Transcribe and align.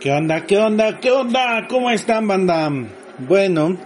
¿Qué 0.00 0.12
onda? 0.12 0.46
¿Qué 0.46 0.56
onda? 0.56 1.00
¿Qué 1.00 1.10
onda? 1.10 1.66
¿Cómo 1.68 1.90
están, 1.90 2.28
banda? 2.28 2.70
Bueno, 3.18 3.76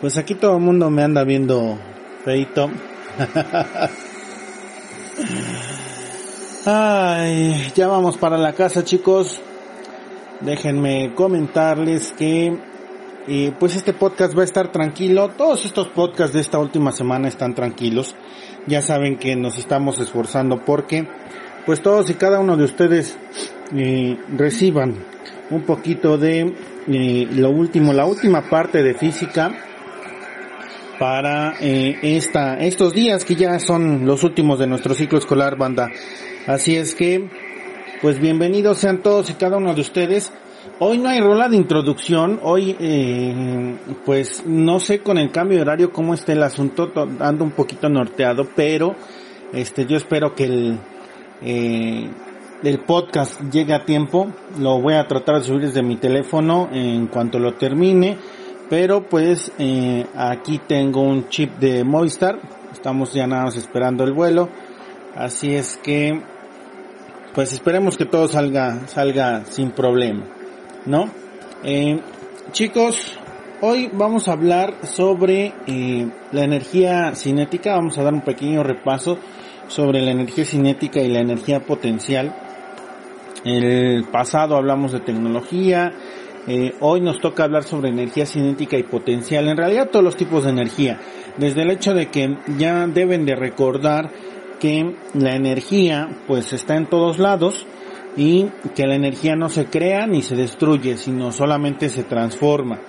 pues 0.00 0.16
aquí 0.16 0.34
todo 0.34 0.56
el 0.56 0.62
mundo 0.62 0.88
me 0.88 1.02
anda 1.02 1.24
viendo 1.24 1.78
feito. 2.24 2.70
Ay, 6.64 7.70
ya 7.74 7.86
vamos 7.86 8.16
para 8.16 8.38
la 8.38 8.54
casa, 8.54 8.82
chicos. 8.82 9.38
Déjenme 10.40 11.12
comentarles 11.14 12.12
que 12.12 12.56
eh, 13.28 13.52
pues 13.60 13.76
este 13.76 13.92
podcast 13.92 14.34
va 14.34 14.40
a 14.40 14.46
estar 14.46 14.72
tranquilo. 14.72 15.32
Todos 15.36 15.66
estos 15.66 15.88
podcasts 15.88 16.32
de 16.32 16.40
esta 16.40 16.58
última 16.58 16.92
semana 16.92 17.28
están 17.28 17.54
tranquilos. 17.54 18.14
Ya 18.66 18.80
saben 18.80 19.18
que 19.18 19.36
nos 19.36 19.58
estamos 19.58 20.00
esforzando 20.00 20.64
porque 20.64 21.06
pues 21.66 21.82
todos 21.82 22.08
y 22.08 22.14
cada 22.14 22.40
uno 22.40 22.56
de 22.56 22.64
ustedes 22.64 23.18
eh, 23.74 24.16
reciban 24.34 25.14
un 25.50 25.62
poquito 25.62 26.18
de 26.18 26.54
eh, 26.88 27.28
lo 27.32 27.50
último, 27.50 27.92
la 27.92 28.06
última 28.06 28.42
parte 28.42 28.82
de 28.82 28.94
física 28.94 29.52
para 30.98 31.54
eh, 31.60 31.98
esta, 32.02 32.58
estos 32.58 32.92
días 32.92 33.24
que 33.24 33.34
ya 33.34 33.58
son 33.58 34.06
los 34.06 34.24
últimos 34.24 34.58
de 34.58 34.66
nuestro 34.66 34.94
ciclo 34.94 35.18
escolar, 35.18 35.56
banda. 35.56 35.90
Así 36.46 36.76
es 36.76 36.94
que, 36.94 37.28
pues 38.00 38.18
bienvenidos 38.20 38.78
sean 38.78 39.02
todos 39.02 39.30
y 39.30 39.34
cada 39.34 39.56
uno 39.58 39.74
de 39.74 39.80
ustedes. 39.80 40.32
Hoy 40.78 40.98
no 40.98 41.08
hay 41.08 41.20
rola 41.20 41.48
de 41.48 41.56
introducción, 41.56 42.40
hoy 42.42 42.76
eh, 42.80 43.76
pues 44.04 44.44
no 44.46 44.80
sé 44.80 45.00
con 45.00 45.16
el 45.16 45.30
cambio 45.30 45.58
de 45.58 45.62
horario 45.62 45.92
cómo 45.92 46.12
está 46.12 46.32
el 46.32 46.42
asunto, 46.42 46.92
ando 47.20 47.44
un 47.44 47.52
poquito 47.52 47.88
norteado, 47.88 48.48
pero 48.54 48.94
este 49.52 49.86
yo 49.86 49.96
espero 49.96 50.34
que 50.34 50.44
el 50.44 50.78
eh, 51.40 52.10
el 52.66 52.80
podcast 52.80 53.40
llegue 53.52 53.72
a 53.74 53.84
tiempo, 53.84 54.26
lo 54.58 54.80
voy 54.80 54.94
a 54.94 55.06
tratar 55.06 55.36
de 55.36 55.44
subir 55.44 55.66
desde 55.66 55.84
mi 55.84 55.94
teléfono 55.94 56.68
en 56.72 57.06
cuanto 57.06 57.38
lo 57.38 57.54
termine, 57.54 58.18
pero 58.68 59.08
pues 59.08 59.52
eh, 59.60 60.04
aquí 60.16 60.60
tengo 60.66 61.02
un 61.02 61.28
chip 61.28 61.58
de 61.58 61.84
Movistar, 61.84 62.40
estamos 62.72 63.12
ya 63.14 63.28
nada 63.28 63.44
más 63.44 63.56
esperando 63.56 64.02
el 64.02 64.12
vuelo, 64.12 64.48
así 65.14 65.54
es 65.54 65.76
que 65.76 66.20
pues 67.36 67.52
esperemos 67.52 67.96
que 67.96 68.04
todo 68.04 68.26
salga 68.26 68.88
salga 68.88 69.44
sin 69.44 69.70
problema, 69.70 70.24
¿no? 70.86 71.08
Eh, 71.62 72.00
chicos, 72.50 73.16
hoy 73.60 73.90
vamos 73.92 74.26
a 74.26 74.32
hablar 74.32 74.74
sobre 74.82 75.54
eh, 75.68 76.10
la 76.32 76.42
energía 76.42 77.14
cinética, 77.14 77.76
vamos 77.76 77.96
a 77.96 78.02
dar 78.02 78.12
un 78.12 78.22
pequeño 78.22 78.64
repaso 78.64 79.18
sobre 79.68 80.02
la 80.02 80.10
energía 80.10 80.44
cinética 80.44 81.00
y 81.00 81.08
la 81.08 81.20
energía 81.20 81.60
potencial. 81.60 82.34
El 83.46 84.02
pasado 84.10 84.56
hablamos 84.56 84.90
de 84.90 84.98
tecnología, 84.98 85.92
eh, 86.48 86.74
hoy 86.80 87.00
nos 87.00 87.20
toca 87.20 87.44
hablar 87.44 87.62
sobre 87.62 87.90
energía 87.90 88.26
cinética 88.26 88.76
y 88.76 88.82
potencial, 88.82 89.46
en 89.46 89.56
realidad 89.56 89.88
todos 89.88 90.04
los 90.04 90.16
tipos 90.16 90.42
de 90.42 90.50
energía, 90.50 90.98
desde 91.36 91.62
el 91.62 91.70
hecho 91.70 91.94
de 91.94 92.08
que 92.08 92.38
ya 92.58 92.88
deben 92.88 93.24
de 93.24 93.36
recordar 93.36 94.10
que 94.58 94.96
la 95.14 95.36
energía 95.36 96.08
pues 96.26 96.52
está 96.52 96.76
en 96.76 96.86
todos 96.86 97.20
lados 97.20 97.68
y 98.16 98.46
que 98.74 98.88
la 98.88 98.96
energía 98.96 99.36
no 99.36 99.48
se 99.48 99.66
crea 99.66 100.08
ni 100.08 100.22
se 100.22 100.34
destruye, 100.34 100.96
sino 100.96 101.30
solamente 101.30 101.88
se 101.88 102.02
transforma. 102.02 102.80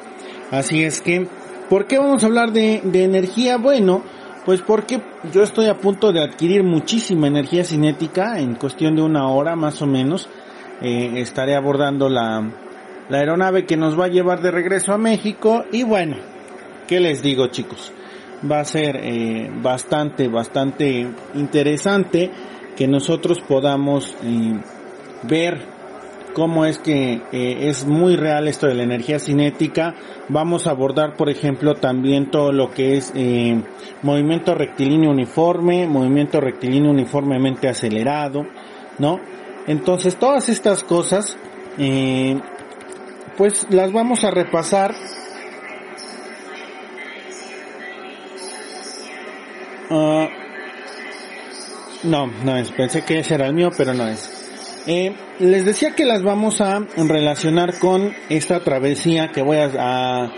Así 0.49 0.81
es 0.81 1.01
que, 1.01 1.27
¿por 1.69 1.85
qué 1.85 1.99
vamos 1.99 2.23
a 2.23 2.25
hablar 2.25 2.51
de, 2.51 2.81
de 2.83 3.03
energía? 3.03 3.57
Bueno, 3.57 4.01
pues 4.43 4.63
porque 4.63 5.03
yo 5.31 5.43
estoy 5.43 5.67
a 5.67 5.77
punto 5.77 6.11
de 6.11 6.23
adquirir 6.23 6.63
muchísima 6.63 7.27
energía 7.27 7.63
cinética 7.63 8.39
en 8.39 8.55
cuestión 8.55 8.95
de 8.95 9.03
una 9.03 9.29
hora 9.29 9.55
más 9.55 9.83
o 9.83 9.85
menos. 9.85 10.27
Eh, 10.81 11.13
estaré 11.15 11.55
abordando 11.55 12.09
la, 12.09 12.51
la 13.09 13.17
aeronave 13.17 13.65
que 13.65 13.77
nos 13.77 13.99
va 13.99 14.05
a 14.05 14.09
llevar 14.09 14.41
de 14.41 14.51
regreso 14.51 14.93
a 14.93 14.97
México 14.97 15.65
y 15.71 15.83
bueno, 15.83 16.17
¿qué 16.87 16.99
les 16.99 17.21
digo 17.21 17.47
chicos? 17.47 17.91
Va 18.49 18.59
a 18.59 18.65
ser 18.65 18.97
eh, 18.97 19.49
bastante, 19.61 20.27
bastante 20.27 21.07
interesante 21.33 22.31
que 22.75 22.87
nosotros 22.87 23.39
podamos 23.41 24.15
eh, 24.23 24.61
ver 25.23 25.77
cómo 26.37 26.65
es 26.65 26.77
que 26.77 27.19
eh, 27.31 27.67
es 27.67 27.87
muy 27.87 28.15
real 28.15 28.47
esto 28.47 28.67
de 28.67 28.75
la 28.75 28.83
energía 28.83 29.17
cinética. 29.17 29.95
Vamos 30.29 30.67
a 30.67 30.69
abordar, 30.69 31.15
por 31.15 31.31
ejemplo, 31.31 31.73
también 31.73 32.29
todo 32.29 32.51
lo 32.51 32.69
que 32.69 32.95
es 32.95 33.11
eh, 33.15 33.59
movimiento 34.03 34.53
rectilíneo 34.53 35.09
uniforme, 35.09 35.87
movimiento 35.87 36.39
rectilíneo 36.39 36.91
uniformemente 36.91 37.67
acelerado, 37.67 38.45
¿no? 38.99 39.19
Entonces, 39.67 40.15
todas 40.15 40.49
estas 40.49 40.83
cosas, 40.83 41.37
eh, 41.77 42.39
pues 43.37 43.67
las 43.69 43.91
vamos 43.91 44.23
a 44.23 44.31
repasar. 44.31 44.95
Uh, 49.89 50.27
no, 52.03 52.27
no 52.43 52.57
es, 52.57 52.71
pensé 52.71 53.03
que 53.03 53.19
ese 53.19 53.35
era 53.35 53.47
el 53.47 53.53
mío, 53.53 53.71
pero 53.75 53.93
no 53.93 54.07
es. 54.07 54.37
Eh, 54.87 55.13
les 55.39 55.65
decía 55.65 55.91
que 55.95 56.05
las 56.05 56.23
vamos 56.23 56.61
a 56.61 56.79
relacionar 56.95 57.77
con 57.77 58.13
esta 58.29 58.61
travesía 58.61 59.33
que 59.33 59.41
voy 59.41 59.57
a, 59.57 60.31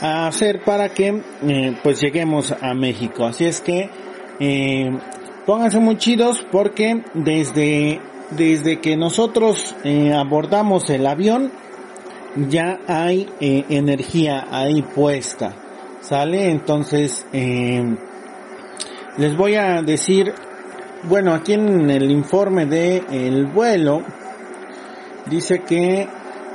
a, 0.00 0.26
hacer 0.26 0.64
para 0.64 0.88
que 0.88 1.22
eh, 1.42 1.76
pues 1.84 2.00
lleguemos 2.00 2.52
a 2.52 2.74
México. 2.74 3.24
Así 3.24 3.44
es 3.44 3.60
que 3.60 3.88
eh, 4.40 4.90
pónganse 5.46 5.78
muy 5.78 5.98
chidos 5.98 6.44
porque 6.50 7.04
desde 7.14 8.00
desde 8.36 8.80
que 8.80 8.96
nosotros 8.96 9.74
eh, 9.84 10.12
abordamos 10.12 10.90
el 10.90 11.06
avión 11.06 11.52
ya 12.36 12.80
hay 12.86 13.28
eh, 13.40 13.64
energía 13.68 14.46
ahí 14.50 14.82
puesta. 14.82 15.54
¿Sale? 16.00 16.50
Entonces 16.50 17.26
eh, 17.32 17.96
les 19.18 19.36
voy 19.36 19.54
a 19.54 19.82
decir 19.82 20.34
bueno, 21.04 21.34
aquí 21.34 21.54
en 21.54 21.90
el 21.90 22.12
informe 22.12 22.66
de 22.66 23.02
el 23.10 23.46
vuelo 23.46 24.04
dice 25.26 25.62
que 25.62 26.06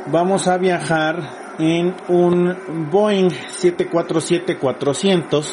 vamos 0.09 0.47
a 0.47 0.57
viajar 0.57 1.55
en 1.59 1.93
un 2.07 2.55
Boeing 2.89 3.29
747-400 3.29 5.45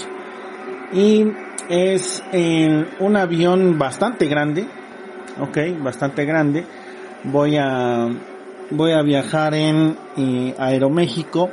y 0.92 1.24
es 1.68 2.22
en 2.30 2.86
un 3.00 3.16
avión 3.16 3.76
bastante 3.78 4.26
grande, 4.26 4.64
ok, 5.40 5.82
bastante 5.82 6.24
grande. 6.24 6.64
Voy 7.24 7.56
a 7.56 8.08
voy 8.70 8.92
a 8.92 9.02
viajar 9.02 9.54
en 9.54 9.96
eh, 10.16 10.54
Aeroméxico, 10.58 11.50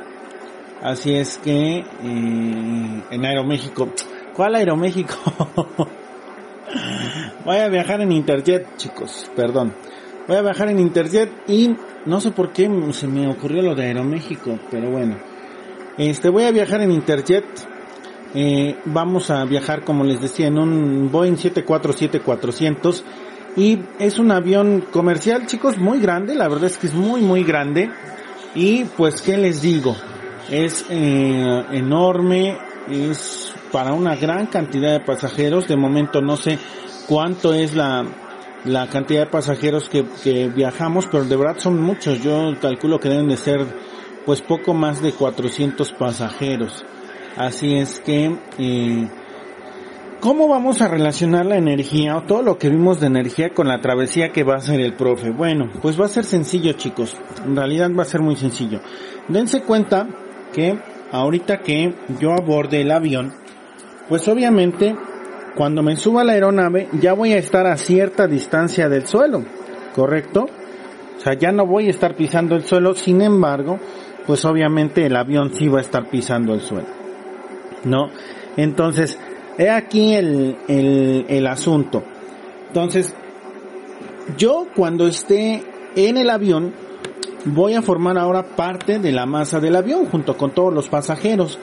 así 0.82 1.14
es 1.14 1.38
que 1.38 1.78
eh, 1.78 1.84
en 2.02 3.24
Aeroméxico, 3.24 3.88
¿cuál 4.34 4.54
Aeroméxico? 4.56 5.14
Voy 7.44 7.56
a 7.56 7.68
viajar 7.68 8.00
en 8.00 8.12
Interjet, 8.12 8.76
chicos, 8.76 9.28
perdón. 9.34 9.74
Voy 10.28 10.36
a 10.36 10.42
viajar 10.42 10.68
en 10.68 10.78
Interjet 10.78 11.28
y 11.48 11.76
no 12.06 12.20
sé 12.20 12.30
por 12.30 12.52
qué 12.52 12.70
se 12.92 13.08
me 13.08 13.28
ocurrió 13.28 13.62
lo 13.62 13.74
de 13.74 13.86
Aeroméxico, 13.86 14.58
pero 14.70 14.90
bueno. 14.90 15.16
Este, 15.98 16.28
voy 16.28 16.44
a 16.44 16.52
viajar 16.52 16.80
en 16.80 16.92
Interjet. 16.92 17.44
Eh, 18.34 18.76
vamos 18.86 19.30
a 19.30 19.44
viajar, 19.44 19.84
como 19.84 20.04
les 20.04 20.20
decía, 20.20 20.46
en 20.46 20.56
un 20.56 21.10
Boeing 21.10 21.34
747-400 21.34 23.02
y 23.56 23.80
es 23.98 24.18
un 24.18 24.30
avión 24.30 24.84
comercial, 24.90 25.46
chicos, 25.46 25.78
muy 25.78 26.00
grande. 26.00 26.34
La 26.34 26.48
verdad 26.48 26.64
es 26.64 26.78
que 26.78 26.86
es 26.86 26.94
muy, 26.94 27.20
muy 27.20 27.44
grande. 27.44 27.90
Y 28.54 28.84
pues, 28.84 29.20
¿qué 29.20 29.36
les 29.36 29.60
digo? 29.62 29.96
Es 30.50 30.84
eh, 30.88 31.64
enorme, 31.72 32.56
es 32.90 33.54
para 33.70 33.92
una 33.92 34.16
gran 34.16 34.46
cantidad 34.46 34.92
de 34.92 35.00
pasajeros. 35.00 35.68
De 35.68 35.76
momento 35.76 36.20
no 36.20 36.36
sé 36.36 36.58
cuánto 37.06 37.52
es 37.52 37.74
la, 37.74 38.04
la 38.64 38.86
cantidad 38.88 39.20
de 39.20 39.30
pasajeros 39.30 39.88
que, 39.88 40.04
que 40.22 40.48
viajamos, 40.48 41.06
pero 41.10 41.24
de 41.24 41.36
verdad 41.36 41.58
son 41.58 41.80
muchos. 41.80 42.22
Yo 42.22 42.54
calculo 42.60 42.98
que 43.00 43.08
deben 43.08 43.28
de 43.28 43.36
ser 43.36 43.66
pues 44.24 44.40
poco 44.40 44.74
más 44.74 45.02
de 45.02 45.12
400 45.12 45.92
pasajeros. 45.92 46.84
Así 47.36 47.74
es 47.74 48.00
que, 48.00 48.36
eh, 48.58 49.08
¿cómo 50.22 50.46
vamos 50.46 50.80
a 50.80 50.86
relacionar 50.86 51.46
la 51.46 51.56
energía 51.56 52.16
o 52.16 52.22
todo 52.22 52.42
lo 52.42 52.56
que 52.56 52.68
vimos 52.68 53.00
de 53.00 53.08
energía 53.08 53.50
con 53.50 53.66
la 53.66 53.80
travesía 53.80 54.30
que 54.30 54.44
va 54.44 54.54
a 54.54 54.58
hacer 54.58 54.80
el 54.80 54.94
profe? 54.94 55.30
Bueno, 55.30 55.68
pues 55.82 56.00
va 56.00 56.04
a 56.04 56.08
ser 56.08 56.24
sencillo 56.24 56.74
chicos. 56.74 57.16
En 57.44 57.56
realidad 57.56 57.90
va 57.90 58.02
a 58.02 58.06
ser 58.06 58.20
muy 58.20 58.36
sencillo. 58.36 58.80
Dense 59.26 59.62
cuenta 59.62 60.06
que 60.54 60.78
ahorita 61.10 61.58
que 61.58 61.92
yo 62.20 62.34
aborde 62.34 62.82
el 62.82 62.92
avión, 62.92 63.34
pues 64.08 64.28
obviamente 64.28 64.94
cuando 65.56 65.82
me 65.82 65.96
suba 65.96 66.20
a 66.20 66.24
la 66.24 66.34
aeronave 66.34 66.88
ya 67.00 67.14
voy 67.14 67.32
a 67.32 67.38
estar 67.38 67.66
a 67.66 67.76
cierta 67.76 68.28
distancia 68.28 68.88
del 68.88 69.08
suelo, 69.08 69.42
¿correcto? 69.92 70.46
O 71.16 71.20
sea, 71.20 71.34
ya 71.34 71.50
no 71.50 71.66
voy 71.66 71.88
a 71.88 71.90
estar 71.90 72.14
pisando 72.14 72.54
el 72.54 72.62
suelo, 72.62 72.94
sin 72.94 73.22
embargo, 73.22 73.80
pues 74.24 74.44
obviamente 74.44 75.04
el 75.04 75.16
avión 75.16 75.52
sí 75.52 75.66
va 75.66 75.78
a 75.78 75.82
estar 75.82 76.08
pisando 76.08 76.54
el 76.54 76.60
suelo, 76.60 76.86
¿no? 77.84 78.08
Entonces, 78.56 79.18
he 79.58 79.70
aquí 79.70 80.14
el, 80.14 80.56
el, 80.68 81.26
el 81.28 81.46
asunto. 81.46 82.02
Entonces, 82.68 83.14
yo 84.36 84.66
cuando 84.74 85.06
esté 85.06 85.62
en 85.96 86.16
el 86.16 86.30
avión, 86.30 86.72
voy 87.44 87.74
a 87.74 87.82
formar 87.82 88.18
ahora 88.18 88.44
parte 88.56 88.98
de 88.98 89.12
la 89.12 89.26
masa 89.26 89.60
del 89.60 89.76
avión 89.76 90.06
junto 90.06 90.36
con 90.36 90.52
todos 90.52 90.72
los 90.72 90.88
pasajeros 90.88 91.58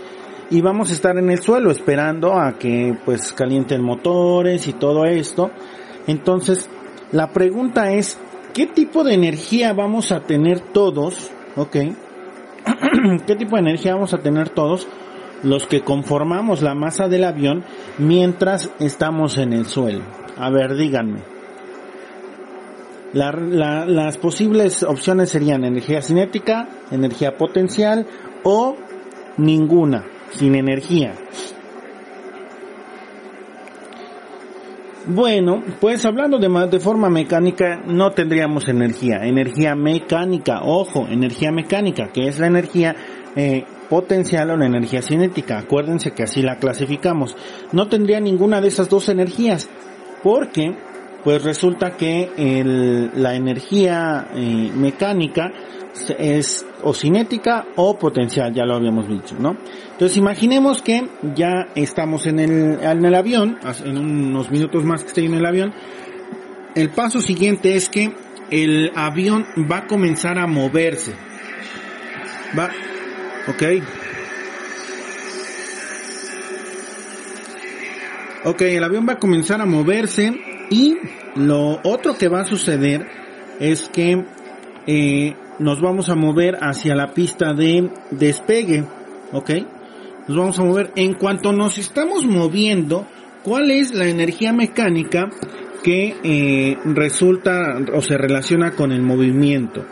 y 0.49 0.61
vamos 0.61 0.89
a 0.89 0.93
estar 0.93 1.17
en 1.17 1.29
el 1.29 1.41
suelo 1.41 1.71
esperando 1.71 2.33
a 2.33 2.57
que 2.57 2.97
pues 3.05 3.33
calienten 3.33 3.81
motores 3.81 4.67
y 4.67 4.73
todo 4.73 5.05
esto. 5.05 5.51
Entonces, 6.07 6.69
la 7.11 7.31
pregunta 7.31 7.91
es, 7.91 8.17
¿qué 8.53 8.65
tipo 8.65 9.03
de 9.03 9.13
energía 9.13 9.73
vamos 9.73 10.11
a 10.11 10.21
tener 10.21 10.59
todos? 10.59 11.31
¿Ok? 11.55 11.75
¿Qué 13.27 13.35
tipo 13.35 13.55
de 13.55 13.61
energía 13.61 13.93
vamos 13.93 14.13
a 14.13 14.19
tener 14.19 14.49
todos 14.49 14.87
los 15.43 15.67
que 15.67 15.81
conformamos 15.81 16.61
la 16.61 16.75
masa 16.75 17.07
del 17.07 17.23
avión 17.23 17.63
mientras 17.97 18.71
estamos 18.79 19.37
en 19.37 19.53
el 19.53 19.65
suelo? 19.65 20.01
A 20.37 20.49
ver, 20.49 20.75
díganme. 20.75 21.19
las 23.13 24.17
posibles 24.17 24.83
opciones 24.83 25.29
serían 25.29 25.63
energía 25.63 26.01
cinética, 26.01 26.67
energía 26.91 27.37
potencial 27.37 28.05
o 28.43 28.75
ninguna, 29.37 30.05
sin 30.31 30.55
energía. 30.55 31.15
Bueno, 35.11 35.63
pues 35.79 36.05
hablando 36.05 36.37
de, 36.37 36.67
de 36.67 36.79
forma 36.79 37.09
mecánica, 37.09 37.81
no 37.87 38.11
tendríamos 38.11 38.67
energía. 38.67 39.25
Energía 39.25 39.73
mecánica, 39.73 40.61
ojo, 40.61 41.07
energía 41.09 41.51
mecánica, 41.51 42.09
que 42.13 42.27
es 42.27 42.37
la 42.37 42.45
energía 42.45 42.95
eh, 43.35 43.65
potencial 43.89 44.51
o 44.51 44.57
la 44.57 44.65
energía 44.65 45.01
cinética. 45.01 45.57
Acuérdense 45.57 46.11
que 46.11 46.23
así 46.23 46.41
la 46.41 46.57
clasificamos. 46.57 47.35
No 47.71 47.87
tendría 47.87 48.19
ninguna 48.19 48.61
de 48.61 48.67
esas 48.67 48.89
dos 48.89 49.09
energías, 49.09 49.69
porque 50.23 50.75
pues 51.23 51.43
resulta 51.43 51.97
que 51.97 52.31
la 53.13 53.35
energía 53.35 54.29
eh, 54.33 54.71
mecánica 54.73 55.51
es 56.17 56.65
o 56.83 56.93
cinética 56.93 57.65
o 57.75 57.97
potencial, 57.97 58.53
ya 58.53 58.63
lo 58.63 58.75
habíamos 58.75 59.07
dicho, 59.09 59.35
¿no? 59.37 59.57
Entonces 59.91 60.17
imaginemos 60.17 60.81
que 60.81 61.09
ya 61.35 61.67
estamos 61.75 62.25
en 62.25 62.39
el, 62.39 62.79
en 62.81 63.03
el 63.03 63.15
avión, 63.15 63.59
en 63.83 63.97
unos 63.97 64.49
minutos 64.49 64.85
más 64.85 65.01
que 65.01 65.07
esté 65.09 65.25
en 65.25 65.33
el 65.33 65.45
avión, 65.45 65.73
el 66.75 66.89
paso 66.89 67.19
siguiente 67.21 67.75
es 67.75 67.89
que 67.89 68.13
el 68.51 68.91
avión 68.95 69.45
va 69.69 69.79
a 69.79 69.87
comenzar 69.87 70.37
a 70.37 70.47
moverse. 70.47 71.13
Va, 72.57 72.69
ok. 73.49 73.63
Ok, 78.45 78.61
el 78.61 78.83
avión 78.83 79.05
va 79.07 79.13
a 79.13 79.19
comenzar 79.19 79.61
a 79.61 79.65
moverse 79.65 80.31
y 80.69 80.97
lo 81.35 81.79
otro 81.83 82.17
que 82.17 82.29
va 82.29 82.41
a 82.41 82.45
suceder 82.45 83.05
es 83.59 83.89
que 83.89 84.23
eh, 84.87 85.35
nos 85.59 85.81
vamos 85.81 86.09
a 86.09 86.15
mover 86.15 86.57
hacia 86.61 86.95
la 86.95 87.13
pista 87.13 87.53
de 87.53 87.89
despegue, 88.11 88.85
¿ok? 89.33 89.49
Nos 90.27 90.37
vamos 90.37 90.59
a 90.59 90.63
mover. 90.63 90.91
En 90.95 91.15
cuanto 91.15 91.51
nos 91.51 91.77
estamos 91.77 92.25
moviendo, 92.25 93.05
¿cuál 93.43 93.71
es 93.71 93.93
la 93.93 94.07
energía 94.07 94.53
mecánica 94.53 95.29
que 95.83 96.15
eh, 96.23 96.77
resulta 96.85 97.77
o 97.93 98.01
se 98.01 98.17
relaciona 98.17 98.71
con 98.71 98.91
el 98.91 99.01
movimiento? 99.01 99.85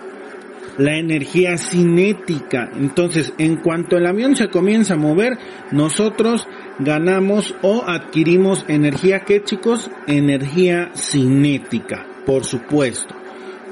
La 0.77 0.97
energía 0.97 1.57
cinética. 1.57 2.69
Entonces, 2.75 3.33
en 3.37 3.57
cuanto 3.57 3.97
el 3.97 4.05
avión 4.05 4.35
se 4.35 4.49
comienza 4.49 4.93
a 4.93 4.97
mover, 4.97 5.37
nosotros 5.71 6.47
ganamos 6.79 7.55
o 7.61 7.83
adquirimos 7.87 8.65
energía, 8.67 9.21
¿qué 9.21 9.43
chicos? 9.43 9.89
Energía 10.05 10.91
cinética, 10.93 12.05
por 12.25 12.43
supuesto. 12.43 13.15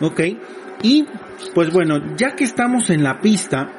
¿Ok? 0.02 0.22
Y 0.82 1.06
pues 1.54 1.72
bueno, 1.72 2.16
ya 2.16 2.36
que 2.36 2.44
estamos 2.44 2.90
en 2.90 3.04
la 3.04 3.20
pista, 3.20 3.70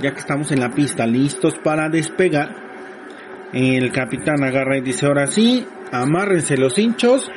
ya 0.00 0.12
que 0.12 0.20
estamos 0.20 0.52
en 0.52 0.60
la 0.60 0.70
pista 0.70 1.06
listos 1.06 1.54
para 1.62 1.88
despegar, 1.88 2.64
el 3.52 3.92
capitán 3.92 4.42
agarra 4.42 4.78
y 4.78 4.80
dice, 4.80 5.06
ahora 5.06 5.26
sí, 5.26 5.64
amárrense 5.92 6.56
los 6.56 6.78
hinchos, 6.78 7.30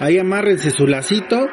ahí 0.00 0.18
amárrense 0.18 0.70
su 0.70 0.86
lacito 0.86 1.46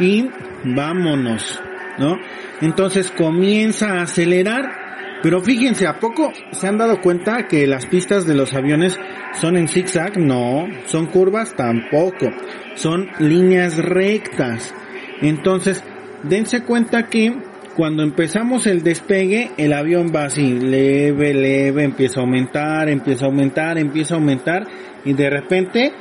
y 0.00 0.28
vámonos, 0.64 1.60
¿no? 1.98 2.18
Entonces 2.60 3.10
comienza 3.10 3.94
a 3.94 4.02
acelerar, 4.02 5.20
pero 5.22 5.40
fíjense, 5.40 5.86
¿a 5.86 5.98
poco 6.00 6.32
se 6.50 6.66
han 6.66 6.78
dado 6.78 7.00
cuenta 7.00 7.46
que 7.46 7.66
las 7.66 7.86
pistas 7.86 8.26
de 8.26 8.34
los 8.34 8.54
aviones 8.54 8.98
son 9.40 9.56
en 9.56 9.68
zigzag? 9.68 10.18
No, 10.18 10.66
son 10.86 11.06
curvas 11.06 11.54
tampoco, 11.54 12.30
son 12.74 13.08
líneas 13.18 13.78
rectas. 13.78 14.74
Entonces, 15.20 15.84
dense 16.24 16.62
cuenta 16.64 17.08
que 17.08 17.32
cuando 17.76 18.02
empezamos 18.02 18.66
el 18.66 18.82
despegue, 18.82 19.50
el 19.56 19.72
avión 19.72 20.12
va 20.14 20.24
así, 20.24 20.58
leve, 20.58 21.32
leve, 21.32 21.84
empieza 21.84 22.20
a 22.20 22.22
aumentar, 22.24 22.88
empieza 22.88 23.24
a 23.24 23.28
aumentar, 23.28 23.78
empieza 23.78 24.14
a 24.14 24.18
aumentar, 24.18 24.66
y 25.04 25.12
de 25.14 25.30
repente, 25.30 25.92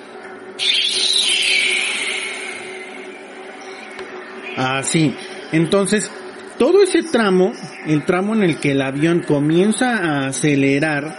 así. 4.57 5.15
Entonces, 5.51 6.11
todo 6.57 6.81
ese 6.83 7.03
tramo, 7.03 7.53
el 7.85 8.05
tramo 8.05 8.35
en 8.35 8.43
el 8.43 8.57
que 8.57 8.71
el 8.71 8.81
avión 8.81 9.21
comienza 9.27 9.97
a 9.97 10.27
acelerar, 10.27 11.15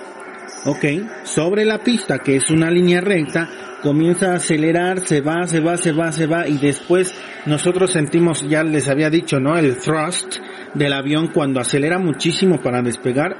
ok, 0.64 0.84
sobre 1.24 1.64
la 1.64 1.78
pista, 1.78 2.18
que 2.18 2.36
es 2.36 2.50
una 2.50 2.70
línea 2.70 3.00
recta, 3.00 3.48
comienza 3.82 4.32
a 4.32 4.36
acelerar, 4.36 5.00
se 5.00 5.20
va, 5.20 5.46
se 5.46 5.60
va, 5.60 5.76
se 5.76 5.92
va, 5.92 6.12
se 6.12 6.26
va 6.26 6.46
y 6.46 6.58
después 6.58 7.12
nosotros 7.46 7.90
sentimos, 7.90 8.48
ya 8.48 8.62
les 8.62 8.88
había 8.88 9.10
dicho, 9.10 9.40
¿no? 9.40 9.58
El 9.58 9.76
thrust 9.76 10.36
del 10.74 10.92
avión 10.92 11.28
cuando 11.28 11.60
acelera 11.60 11.98
muchísimo 11.98 12.60
para 12.62 12.80
despegar. 12.80 13.36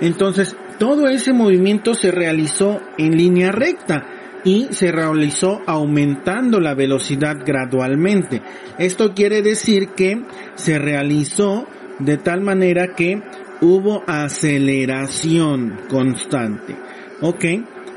Entonces, 0.00 0.56
todo 0.78 1.08
ese 1.08 1.32
movimiento 1.32 1.94
se 1.94 2.10
realizó 2.10 2.80
en 2.98 3.16
línea 3.16 3.52
recta 3.52 4.19
y 4.44 4.68
se 4.70 4.92
realizó 4.92 5.60
aumentando 5.66 6.60
la 6.60 6.74
velocidad 6.74 7.36
gradualmente. 7.44 8.42
Esto 8.78 9.14
quiere 9.14 9.42
decir 9.42 9.88
que 9.96 10.22
se 10.54 10.78
realizó 10.78 11.66
de 11.98 12.16
tal 12.16 12.40
manera 12.40 12.94
que 12.94 13.22
hubo 13.60 14.02
aceleración 14.06 15.80
constante. 15.88 16.76
¿Ok? 17.20 17.44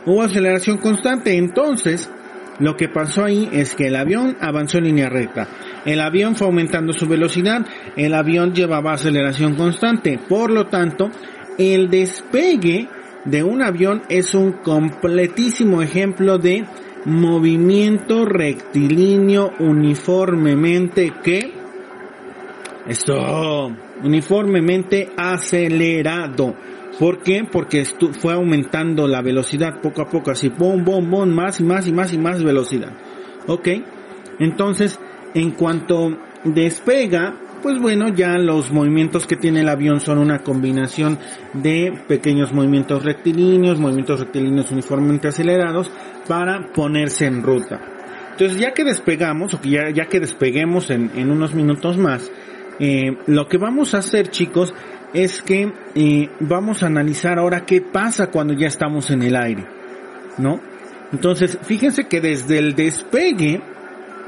hubo 0.05 0.21
aceleración 0.21 0.77
constante. 0.77 1.37
Entonces, 1.37 2.09
lo 2.59 2.75
que 2.75 2.89
pasó 2.89 3.23
ahí 3.23 3.49
es 3.51 3.75
que 3.75 3.87
el 3.87 3.95
avión 3.95 4.37
avanzó 4.39 4.77
en 4.77 4.85
línea 4.85 5.09
recta. 5.09 5.47
El 5.85 6.01
avión 6.01 6.35
fue 6.35 6.47
aumentando 6.47 6.93
su 6.93 7.07
velocidad, 7.07 7.65
el 7.95 8.13
avión 8.13 8.53
llevaba 8.53 8.93
aceleración 8.93 9.55
constante. 9.55 10.19
Por 10.29 10.51
lo 10.51 10.67
tanto, 10.67 11.09
el 11.57 11.89
despegue 11.89 12.87
de 13.25 13.43
un 13.43 13.61
avión 13.61 14.03
es 14.09 14.33
un 14.33 14.53
completísimo 14.53 15.81
ejemplo 15.81 16.37
de 16.37 16.65
movimiento 17.05 18.25
rectilíneo 18.25 19.51
uniformemente 19.59 21.13
que 21.23 21.53
eso 22.87 23.71
uniformemente 24.03 25.09
acelerado 25.17 26.55
¿Por 26.99 27.23
qué? 27.23 27.43
Porque 27.49 27.85
fue 27.85 28.33
aumentando 28.33 29.07
la 29.07 29.21
velocidad 29.21 29.81
poco 29.81 30.01
a 30.03 30.09
poco, 30.09 30.31
así, 30.31 30.49
bom, 30.49 30.83
bom, 30.83 31.09
bom, 31.09 31.29
más 31.29 31.59
y 31.59 31.63
más 31.63 31.87
y 31.87 31.91
más 31.91 32.13
y 32.13 32.19
más 32.19 32.43
velocidad. 32.43 32.91
¿Ok? 33.47 33.67
Entonces, 34.39 34.99
en 35.33 35.51
cuanto 35.51 36.17
despega, 36.43 37.35
pues 37.63 37.79
bueno, 37.79 38.09
ya 38.09 38.37
los 38.37 38.71
movimientos 38.71 39.25
que 39.25 39.37
tiene 39.37 39.61
el 39.61 39.69
avión 39.69 40.01
son 40.01 40.19
una 40.19 40.39
combinación 40.39 41.17
de 41.53 41.93
pequeños 42.07 42.51
movimientos 42.51 43.03
rectilíneos, 43.03 43.79
movimientos 43.79 44.19
rectilíneos 44.19 44.69
uniformemente 44.69 45.29
acelerados 45.29 45.89
para 46.27 46.73
ponerse 46.73 47.25
en 47.25 47.41
ruta. 47.41 47.79
Entonces, 48.31 48.59
ya 48.59 48.73
que 48.73 48.83
despegamos, 48.83 49.53
o 49.53 49.61
que 49.61 49.69
ya, 49.69 49.89
ya 49.91 50.05
que 50.05 50.19
despeguemos 50.19 50.89
en, 50.89 51.11
en 51.15 51.31
unos 51.31 51.53
minutos 51.53 51.97
más, 51.97 52.29
eh, 52.79 53.17
lo 53.27 53.47
que 53.47 53.57
vamos 53.57 53.93
a 53.93 53.99
hacer, 53.99 54.29
chicos, 54.29 54.73
es 55.13 55.41
que 55.41 55.71
eh, 55.95 56.29
vamos 56.41 56.83
a 56.83 56.87
analizar 56.87 57.39
ahora 57.39 57.65
qué 57.65 57.81
pasa 57.81 58.27
cuando 58.31 58.53
ya 58.53 58.67
estamos 58.67 59.09
en 59.11 59.23
el 59.23 59.35
aire, 59.35 59.65
¿no? 60.37 60.59
Entonces, 61.11 61.57
fíjense 61.61 62.07
que 62.07 62.19
desde 62.19 62.57
el 62.57 62.75
despegue, 62.75 63.61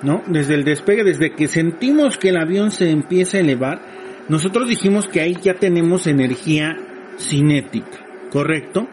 ¿no? 0.02 0.24
Desde 0.28 0.56
el 0.56 0.64
despegue, 0.64 1.04
desde 1.04 1.34
que 1.34 1.48
sentimos 1.48 2.18
que 2.18 2.30
el 2.30 2.38
avión 2.38 2.72
se 2.72 2.90
empieza 2.90 3.38
a 3.38 3.42
elevar, 3.42 3.82
nosotros 4.28 4.68
dijimos 4.68 5.08
que 5.08 5.22
ahí 5.22 5.38
ya 5.42 5.56
tenemos 5.56 6.08
energía 6.08 6.76
cinética, 7.18 8.06
¿correcto? 8.32 8.88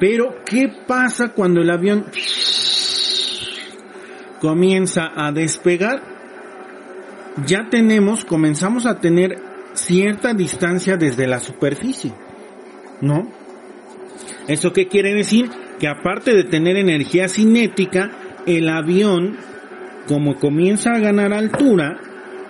Pero, 0.00 0.36
¿qué 0.44 0.68
pasa 0.86 1.28
cuando 1.28 1.60
el 1.60 1.70
avión 1.70 2.06
comienza 4.40 5.12
a 5.14 5.30
despegar? 5.30 6.02
Ya 7.46 7.68
tenemos, 7.70 8.24
comenzamos 8.24 8.86
a 8.86 8.98
tener 8.98 9.38
cierta 9.74 10.34
distancia 10.34 10.96
desde 10.96 11.26
la 11.26 11.38
superficie, 11.38 12.12
¿no? 13.00 13.30
¿Eso 14.48 14.72
qué 14.72 14.88
quiere 14.88 15.14
decir? 15.14 15.48
Que 15.78 15.88
aparte 15.88 16.34
de 16.34 16.44
tener 16.44 16.76
energía 16.76 17.28
cinética, 17.28 18.10
el 18.46 18.68
avión, 18.68 19.36
como 20.06 20.36
comienza 20.36 20.94
a 20.94 20.98
ganar 20.98 21.32
altura, 21.32 21.98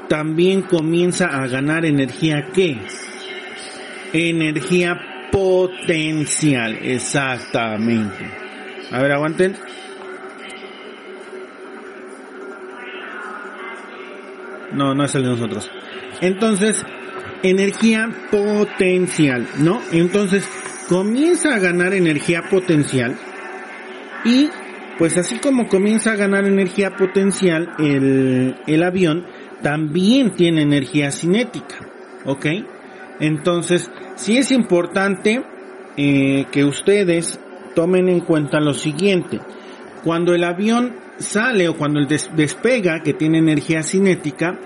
también 0.09 0.63
comienza 0.63 1.27
a 1.27 1.47
ganar 1.47 1.85
energía 1.85 2.49
¿qué? 2.53 2.79
Energía 4.13 5.29
potencial, 5.31 6.79
exactamente. 6.83 8.31
A 8.91 9.01
ver, 9.01 9.13
aguanten. 9.13 9.57
No, 14.73 14.95
no 14.95 15.05
es 15.05 15.15
el 15.15 15.23
de 15.23 15.29
nosotros. 15.29 15.71
Entonces, 16.21 16.85
energía 17.43 18.11
potencial, 18.31 19.47
¿no? 19.59 19.81
Entonces, 19.93 20.47
comienza 20.89 21.55
a 21.55 21.59
ganar 21.59 21.95
energía 21.95 22.43
potencial 22.51 23.17
y 24.25 24.51
pues 24.99 25.17
así 25.17 25.39
como 25.39 25.69
comienza 25.69 26.13
a 26.13 26.17
ganar 26.17 26.45
energía 26.45 26.97
potencial 26.97 27.75
el, 27.79 28.57
el 28.67 28.83
avión, 28.83 29.27
también 29.63 30.33
tiene 30.33 30.63
energía 30.63 31.11
cinética, 31.11 31.77
¿ok? 32.25 32.47
Entonces, 33.21 33.91
sí 34.17 34.37
es 34.37 34.51
importante 34.51 35.45
eh, 35.97 36.47
que 36.51 36.65
ustedes 36.65 37.39
tomen 37.75 38.09
en 38.09 38.21
cuenta 38.21 38.61
lo 38.61 38.75
siguiente. 38.75 39.41
Cuando 40.03 40.35
el 40.35 40.45
avión 40.45 40.97
sale 41.19 41.69
o 41.69 41.77
cuando 41.77 42.01
el 42.01 42.09
despega, 42.09 43.03
que 43.03 43.15
tiene 43.15 43.39
energía 43.39 43.83
cinética, 43.83 44.59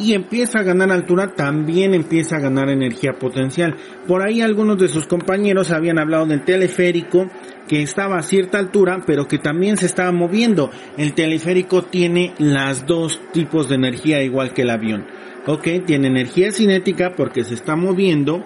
y 0.00 0.14
empieza 0.14 0.60
a 0.60 0.62
ganar 0.62 0.90
altura, 0.90 1.34
también 1.34 1.94
empieza 1.94 2.36
a 2.36 2.40
ganar 2.40 2.70
energía 2.70 3.12
potencial. 3.12 3.76
Por 4.06 4.22
ahí 4.22 4.40
algunos 4.40 4.78
de 4.78 4.88
sus 4.88 5.06
compañeros 5.06 5.70
habían 5.70 5.98
hablado 5.98 6.26
del 6.26 6.44
teleférico 6.44 7.28
que 7.68 7.82
estaba 7.82 8.18
a 8.18 8.22
cierta 8.22 8.58
altura, 8.58 9.02
pero 9.06 9.28
que 9.28 9.38
también 9.38 9.76
se 9.76 9.86
estaba 9.86 10.10
moviendo. 10.10 10.70
El 10.96 11.12
teleférico 11.12 11.82
tiene 11.82 12.32
las 12.38 12.86
dos 12.86 13.20
tipos 13.32 13.68
de 13.68 13.74
energía 13.76 14.22
igual 14.22 14.54
que 14.54 14.62
el 14.62 14.70
avión. 14.70 15.06
Ok, 15.46 15.68
tiene 15.86 16.08
energía 16.08 16.50
cinética 16.50 17.14
porque 17.16 17.44
se 17.44 17.54
está 17.54 17.76
moviendo 17.76 18.44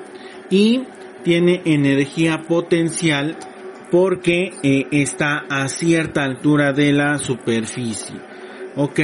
y 0.50 0.82
tiene 1.22 1.62
energía 1.64 2.42
potencial 2.46 3.36
porque 3.90 4.50
eh, 4.62 4.86
está 4.90 5.44
a 5.48 5.68
cierta 5.68 6.24
altura 6.24 6.72
de 6.72 6.92
la 6.92 7.18
superficie. 7.18 8.16
Ok, 8.76 9.00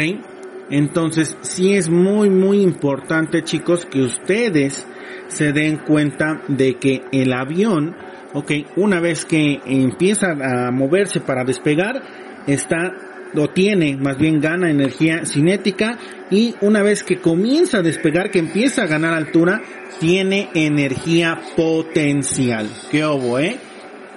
entonces 0.70 1.36
sí 1.42 1.74
es 1.74 1.88
muy 1.88 2.30
muy 2.30 2.62
importante 2.62 3.42
chicos 3.42 3.84
que 3.86 4.02
ustedes 4.02 4.86
se 5.28 5.52
den 5.52 5.78
cuenta 5.78 6.42
de 6.48 6.74
que 6.74 7.02
el 7.12 7.32
avión, 7.32 7.96
ok, 8.34 8.52
una 8.76 9.00
vez 9.00 9.24
que 9.24 9.60
empieza 9.64 10.32
a 10.32 10.70
moverse 10.70 11.20
para 11.20 11.44
despegar, 11.44 12.02
está 12.46 12.92
o 13.34 13.48
tiene, 13.48 13.96
más 13.96 14.18
bien 14.18 14.40
gana 14.40 14.70
energía 14.70 15.24
cinética 15.24 15.98
y 16.30 16.54
una 16.60 16.82
vez 16.82 17.04
que 17.04 17.18
comienza 17.18 17.78
a 17.78 17.82
despegar, 17.82 18.30
que 18.30 18.40
empieza 18.40 18.82
a 18.82 18.86
ganar 18.86 19.14
altura, 19.14 19.62
tiene 20.00 20.48
energía 20.54 21.40
potencial. 21.56 22.68
¿Qué 22.90 23.04
obo, 23.04 23.38
eh? 23.38 23.56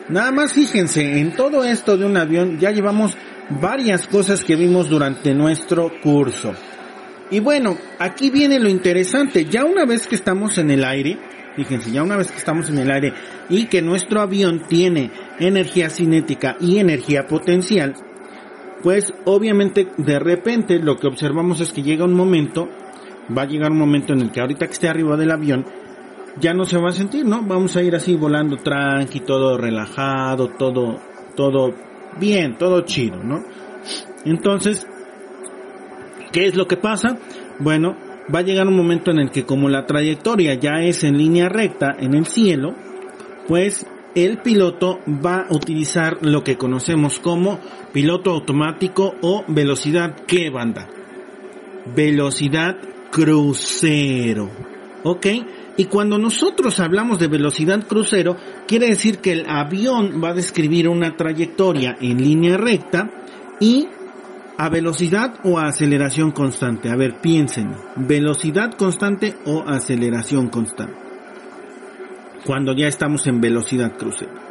Nada 0.09 0.31
más 0.31 0.53
fíjense, 0.53 1.19
en 1.19 1.33
todo 1.33 1.63
esto 1.63 1.97
de 1.97 2.05
un 2.05 2.17
avión 2.17 2.59
ya 2.59 2.71
llevamos 2.71 3.15
varias 3.49 4.07
cosas 4.07 4.43
que 4.43 4.55
vimos 4.55 4.89
durante 4.89 5.33
nuestro 5.33 5.91
curso. 6.01 6.53
Y 7.31 7.39
bueno, 7.39 7.77
aquí 7.99 8.29
viene 8.29 8.59
lo 8.59 8.69
interesante, 8.69 9.45
ya 9.45 9.65
una 9.65 9.85
vez 9.85 10.07
que 10.07 10.15
estamos 10.15 10.57
en 10.57 10.71
el 10.71 10.83
aire, 10.83 11.17
fíjense, 11.55 11.91
ya 11.91 12.03
una 12.03 12.17
vez 12.17 12.31
que 12.31 12.37
estamos 12.37 12.69
en 12.69 12.77
el 12.77 12.91
aire 12.91 13.13
y 13.49 13.65
que 13.65 13.81
nuestro 13.81 14.21
avión 14.21 14.63
tiene 14.67 15.11
energía 15.39 15.89
cinética 15.89 16.57
y 16.59 16.77
energía 16.77 17.25
potencial, 17.27 17.95
pues 18.83 19.13
obviamente 19.25 19.87
de 19.97 20.19
repente 20.19 20.77
lo 20.79 20.99
que 20.99 21.07
observamos 21.07 21.59
es 21.61 21.71
que 21.71 21.81
llega 21.81 22.05
un 22.05 22.13
momento, 22.13 22.69
va 23.35 23.43
a 23.43 23.47
llegar 23.47 23.71
un 23.71 23.79
momento 23.79 24.13
en 24.13 24.21
el 24.21 24.31
que 24.31 24.41
ahorita 24.41 24.67
que 24.67 24.73
esté 24.73 24.89
arriba 24.89 25.17
del 25.17 25.31
avión, 25.31 25.65
ya 26.39 26.53
no 26.53 26.65
se 26.65 26.77
va 26.77 26.89
a 26.89 26.93
sentir, 26.93 27.25
¿no? 27.25 27.43
Vamos 27.43 27.75
a 27.77 27.83
ir 27.83 27.95
así 27.95 28.15
volando 28.15 28.57
tranqui, 28.57 29.21
todo 29.21 29.57
relajado, 29.57 30.49
todo, 30.49 30.99
todo 31.35 31.73
bien, 32.19 32.57
todo 32.57 32.81
chido, 32.81 33.23
¿no? 33.23 33.43
Entonces, 34.25 34.87
¿qué 36.31 36.45
es 36.45 36.55
lo 36.55 36.67
que 36.67 36.77
pasa? 36.77 37.17
Bueno, 37.59 37.95
va 38.33 38.39
a 38.39 38.43
llegar 38.43 38.67
un 38.67 38.77
momento 38.77 39.11
en 39.11 39.19
el 39.19 39.31
que 39.31 39.45
como 39.45 39.69
la 39.69 39.85
trayectoria 39.85 40.53
ya 40.55 40.81
es 40.81 41.03
en 41.03 41.17
línea 41.17 41.49
recta 41.49 41.95
en 41.97 42.13
el 42.13 42.25
cielo, 42.25 42.73
pues 43.47 43.85
el 44.15 44.37
piloto 44.37 44.99
va 45.07 45.41
a 45.41 45.53
utilizar 45.53 46.17
lo 46.21 46.43
que 46.43 46.57
conocemos 46.57 47.19
como 47.19 47.59
piloto 47.91 48.31
automático 48.31 49.15
o 49.21 49.43
velocidad 49.47 50.15
¿qué 50.27 50.49
banda? 50.49 50.87
Velocidad 51.95 52.77
crucero. 53.11 54.49
¿Ok? 55.03 55.27
Y 55.75 55.85
cuando 55.85 56.17
nosotros 56.17 56.79
hablamos 56.79 57.19
de 57.19 57.27
velocidad 57.27 57.87
crucero, 57.87 58.37
quiere 58.67 58.87
decir 58.87 59.19
que 59.19 59.31
el 59.31 59.45
avión 59.49 60.21
va 60.23 60.29
a 60.29 60.33
describir 60.33 60.87
una 60.87 61.15
trayectoria 61.15 61.97
en 61.99 62.21
línea 62.21 62.57
recta 62.57 63.09
y 63.59 63.87
a 64.57 64.69
velocidad 64.69 65.39
o 65.43 65.57
a 65.57 65.65
aceleración 65.65 66.31
constante. 66.31 66.89
A 66.89 66.95
ver, 66.95 67.19
piensen, 67.21 67.75
velocidad 67.95 68.73
constante 68.73 69.35
o 69.45 69.63
aceleración 69.67 70.49
constante. 70.49 70.95
Cuando 72.45 72.75
ya 72.75 72.87
estamos 72.87 73.25
en 73.25 73.41
velocidad 73.41 73.97
crucero 73.97 74.42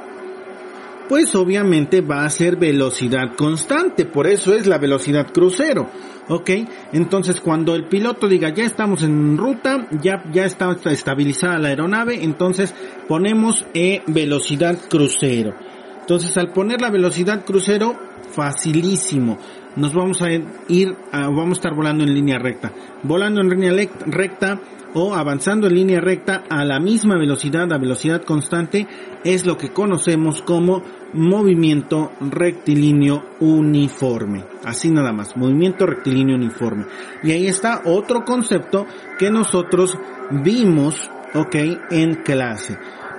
pues 1.13 1.35
obviamente 1.35 2.01
va 2.01 2.25
a 2.25 2.31
ser 2.31 2.57
velocidad 2.57 3.37
constante, 3.37 4.07
por 4.07 4.27
eso 4.27 4.55
es 4.55 4.67
la 4.67 4.79
velocidad 4.79 5.31
crucero, 5.31 5.91
¿ok? 6.31 6.51
Entonces 6.95 7.39
cuando 7.43 7.75
el 7.75 7.87
piloto 7.87 8.29
diga 8.29 8.49
ya 8.49 8.65
estamos 8.65 9.03
en 9.03 9.37
ruta, 9.37 9.89
ya, 10.01 10.25
ya 10.33 10.47
está 10.47 10.75
estabilizada 10.87 11.59
la 11.59 11.69
aeronave, 11.69 12.25
entonces 12.25 12.75
ponemos 13.09 13.67
e 13.75 14.01
velocidad 14.07 14.79
crucero. 14.89 15.53
Entonces 16.01 16.35
al 16.39 16.51
poner 16.51 16.81
la 16.81 16.89
velocidad 16.89 17.45
crucero, 17.45 17.95
facilísimo, 18.31 19.37
nos 19.77 19.93
vamos 19.93 20.23
a 20.23 20.31
ir, 20.31 20.97
vamos 21.13 21.59
a 21.59 21.61
estar 21.61 21.75
volando 21.75 22.05
en 22.05 22.15
línea 22.15 22.39
recta. 22.39 22.73
Volando 23.03 23.43
en 23.43 23.51
línea 23.51 23.87
recta, 24.07 24.59
o 24.95 25.15
avanzando 25.15 25.67
en 25.67 25.75
línea 25.75 26.01
recta 26.01 26.45
a 26.49 26.65
la 26.65 26.81
misma 26.81 27.17
velocidad, 27.17 27.73
a 27.73 27.79
velocidad 27.79 28.23
constante, 28.23 28.87
es 29.25 29.47
lo 29.47 29.57
que 29.57 29.73
conocemos 29.73 30.43
como 30.43 30.83
movimiento 31.13 32.13
rectilíneo 32.21 33.25
uniforme. 33.41 34.45
Así 34.65 34.91
nada 34.91 35.13
más, 35.13 35.37
movimiento 35.37 35.87
rectilíneo 35.87 36.37
uniforme. 36.37 36.87
Y 37.23 37.33
ahí 37.33 37.47
está 37.47 37.83
otro 37.85 38.25
concepto 38.25 38.87
que 39.19 39.31
nosotros 39.31 39.97
vimos, 40.31 41.11
ok, 41.35 41.57
en 41.91 42.15
clase. 42.23 42.79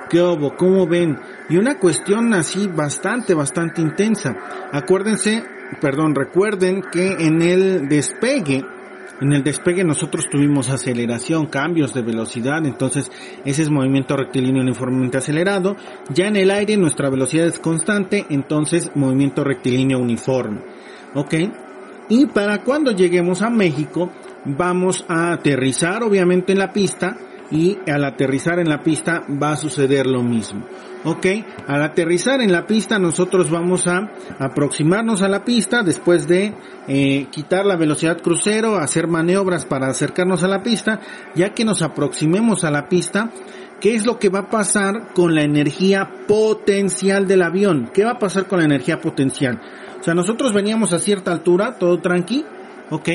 ¿Qué 0.10 0.22
hubo? 0.22 0.56
¿Cómo 0.56 0.86
ven? 0.86 1.18
Y 1.50 1.58
una 1.58 1.80
cuestión 1.80 2.34
así 2.34 2.68
bastante, 2.68 3.34
bastante 3.34 3.82
intensa. 3.82 4.36
Acuérdense, 4.72 5.44
perdón, 5.82 6.14
recuerden 6.14 6.82
que 6.92 7.14
en 7.14 7.42
el 7.42 7.88
despegue, 7.90 8.64
en 9.24 9.32
el 9.32 9.44
despegue 9.44 9.84
nosotros 9.84 10.28
tuvimos 10.30 10.70
aceleración, 10.70 11.46
cambios 11.46 11.94
de 11.94 12.02
velocidad, 12.02 12.66
entonces 12.66 13.10
ese 13.46 13.62
es 13.62 13.70
movimiento 13.70 14.18
rectilíneo 14.18 14.62
uniformemente 14.62 15.18
acelerado. 15.18 15.78
Ya 16.10 16.28
en 16.28 16.36
el 16.36 16.52
aire 16.52 16.76
nuestra 16.76 17.10
velocidad 17.10 17.48
es 17.48 17.58
constante, 17.58 18.26
entonces 18.30 18.92
movimiento 18.96 19.44
rectilíneo 19.44 20.00
uniforme. 20.00 20.62
¿Ok? 21.16 21.36
Y 22.10 22.26
para 22.28 22.64
cuando 22.64 22.92
lleguemos 22.92 23.42
a 23.42 23.50
México, 23.50 24.12
vamos 24.44 25.06
a 25.08 25.32
aterrizar 25.32 26.04
obviamente 26.04 26.52
en 26.52 26.60
la 26.60 26.74
pista 26.74 27.18
y 27.54 27.78
al 27.90 28.04
aterrizar 28.04 28.60
en 28.60 28.68
la 28.68 28.82
pista 28.82 29.24
va 29.42 29.52
a 29.52 29.58
suceder 29.58 30.08
lo 30.08 30.24
mismo. 30.24 30.66
¿ok? 31.04 31.26
Al 31.68 31.84
aterrizar 31.84 32.42
en 32.42 32.52
la 32.52 32.66
pista 32.66 32.98
nosotros 32.98 33.52
vamos 33.52 33.88
a 33.88 34.12
aproximarnos 34.40 35.22
a 35.22 35.30
la 35.30 35.46
pista 35.46 35.84
después 35.84 36.28
de 36.28 36.56
eh, 36.88 37.28
quitar 37.30 37.66
la 37.66 37.76
velocidad 37.76 38.22
crucero, 38.22 38.78
hacer 38.78 39.08
maniobras 39.08 39.66
para 39.66 39.88
acercarnos 39.88 40.44
a 40.44 40.48
la 40.48 40.64
pista, 40.64 41.00
ya 41.36 41.54
que 41.54 41.64
nos 41.64 41.84
aproximemos 41.84 42.64
a 42.64 42.72
la 42.72 42.90
pista, 42.90 43.30
¿qué 43.80 43.94
es 43.94 44.06
lo 44.06 44.18
que 44.18 44.30
va 44.30 44.40
a 44.40 44.50
pasar 44.50 45.14
con 45.14 45.36
la 45.36 45.44
energía 45.44 46.10
potencial 46.28 47.28
del 47.28 47.44
avión? 47.44 47.92
¿Qué 47.94 48.04
va 48.04 48.12
a 48.12 48.20
pasar 48.20 48.48
con 48.48 48.60
la 48.60 48.66
energía 48.66 49.00
potencial? 49.00 49.62
O 50.00 50.04
sea, 50.04 50.16
nosotros 50.16 50.54
veníamos 50.54 50.92
a 50.92 51.00
cierta 51.00 51.32
altura, 51.32 51.76
todo 51.78 52.00
tranqui, 52.00 52.44
¿ok? 52.90 53.10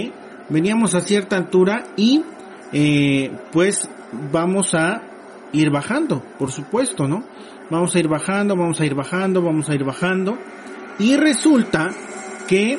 Veníamos 0.48 0.94
a 0.94 1.02
cierta 1.02 1.36
altura 1.36 1.84
y 1.96 2.22
eh, 2.72 3.30
pues 3.52 3.88
vamos 4.32 4.74
a 4.74 5.02
ir 5.52 5.70
bajando, 5.70 6.22
por 6.38 6.52
supuesto, 6.52 7.06
¿no? 7.06 7.24
Vamos 7.70 7.94
a 7.94 7.98
ir 7.98 8.08
bajando, 8.08 8.56
vamos 8.56 8.80
a 8.80 8.86
ir 8.86 8.94
bajando, 8.94 9.42
vamos 9.42 9.68
a 9.68 9.74
ir 9.74 9.84
bajando. 9.84 10.38
Y 10.98 11.16
resulta 11.16 11.90
que 12.46 12.78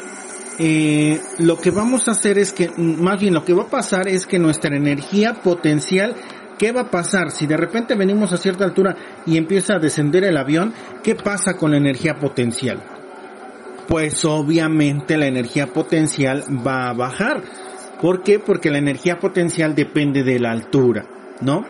eh, 0.57 1.21
lo 1.37 1.57
que 1.57 1.71
vamos 1.71 2.07
a 2.07 2.11
hacer 2.11 2.37
es 2.37 2.51
que, 2.51 2.69
más 2.77 3.19
bien 3.19 3.33
lo 3.33 3.45
que 3.45 3.53
va 3.53 3.63
a 3.63 3.69
pasar 3.69 4.07
es 4.07 4.25
que 4.25 4.39
nuestra 4.39 4.75
energía 4.75 5.35
potencial, 5.35 6.15
¿qué 6.57 6.71
va 6.71 6.81
a 6.81 6.91
pasar? 6.91 7.31
Si 7.31 7.47
de 7.47 7.55
repente 7.55 7.95
venimos 7.95 8.33
a 8.33 8.37
cierta 8.37 8.65
altura 8.65 8.95
y 9.25 9.37
empieza 9.37 9.75
a 9.75 9.79
descender 9.79 10.23
el 10.23 10.37
avión, 10.37 10.73
¿qué 11.03 11.15
pasa 11.15 11.55
con 11.55 11.71
la 11.71 11.77
energía 11.77 12.15
potencial? 12.15 12.83
Pues 13.87 14.25
obviamente 14.25 15.17
la 15.17 15.27
energía 15.27 15.67
potencial 15.67 16.43
va 16.65 16.89
a 16.89 16.93
bajar. 16.93 17.41
¿Por 18.01 18.21
qué? 18.21 18.39
Porque 18.39 18.69
la 18.69 18.77
energía 18.79 19.17
potencial 19.17 19.75
depende 19.75 20.23
de 20.23 20.39
la 20.39 20.51
altura, 20.51 21.05
¿no? 21.41 21.65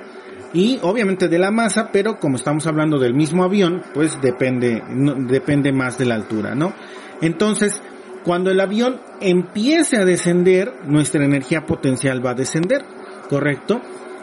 Y 0.54 0.80
obviamente 0.82 1.28
de 1.28 1.38
la 1.38 1.52
masa, 1.52 1.92
pero 1.92 2.20
como 2.20 2.36
estamos 2.36 2.66
hablando 2.66 2.98
del 2.98 3.14
mismo 3.14 3.44
avión, 3.44 3.84
pues 3.94 4.20
depende, 4.22 4.84
depende 5.28 5.72
más 5.72 5.98
de 5.98 6.06
la 6.06 6.16
altura, 6.16 6.56
¿no? 6.56 6.74
Entonces, 7.22 7.82
cuando 8.24 8.50
el 8.50 8.60
avión 8.60 9.00
empiece 9.22 9.98
a 9.98 10.06
descender, 10.06 10.74
nuestra 10.86 11.24
energía 11.24 11.66
potencial 11.66 12.26
va 12.26 12.32
a 12.32 12.36
descender, 12.36 12.84
¿correcto? 13.30 13.82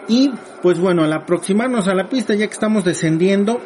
Y 0.09 0.33
pues 0.63 0.79
bueno, 0.79 1.05
al 1.05 1.13
aproximarnos 1.13 1.89
a 1.89 1.95
la 1.95 2.09
pista, 2.09 2.35
ya 2.35 2.47
que 2.47 2.53
estamos 2.53 2.85
descendiendo, 2.85 3.61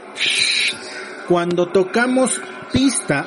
cuando 1.29 1.67
tocamos 1.67 2.41
pista, 2.73 3.27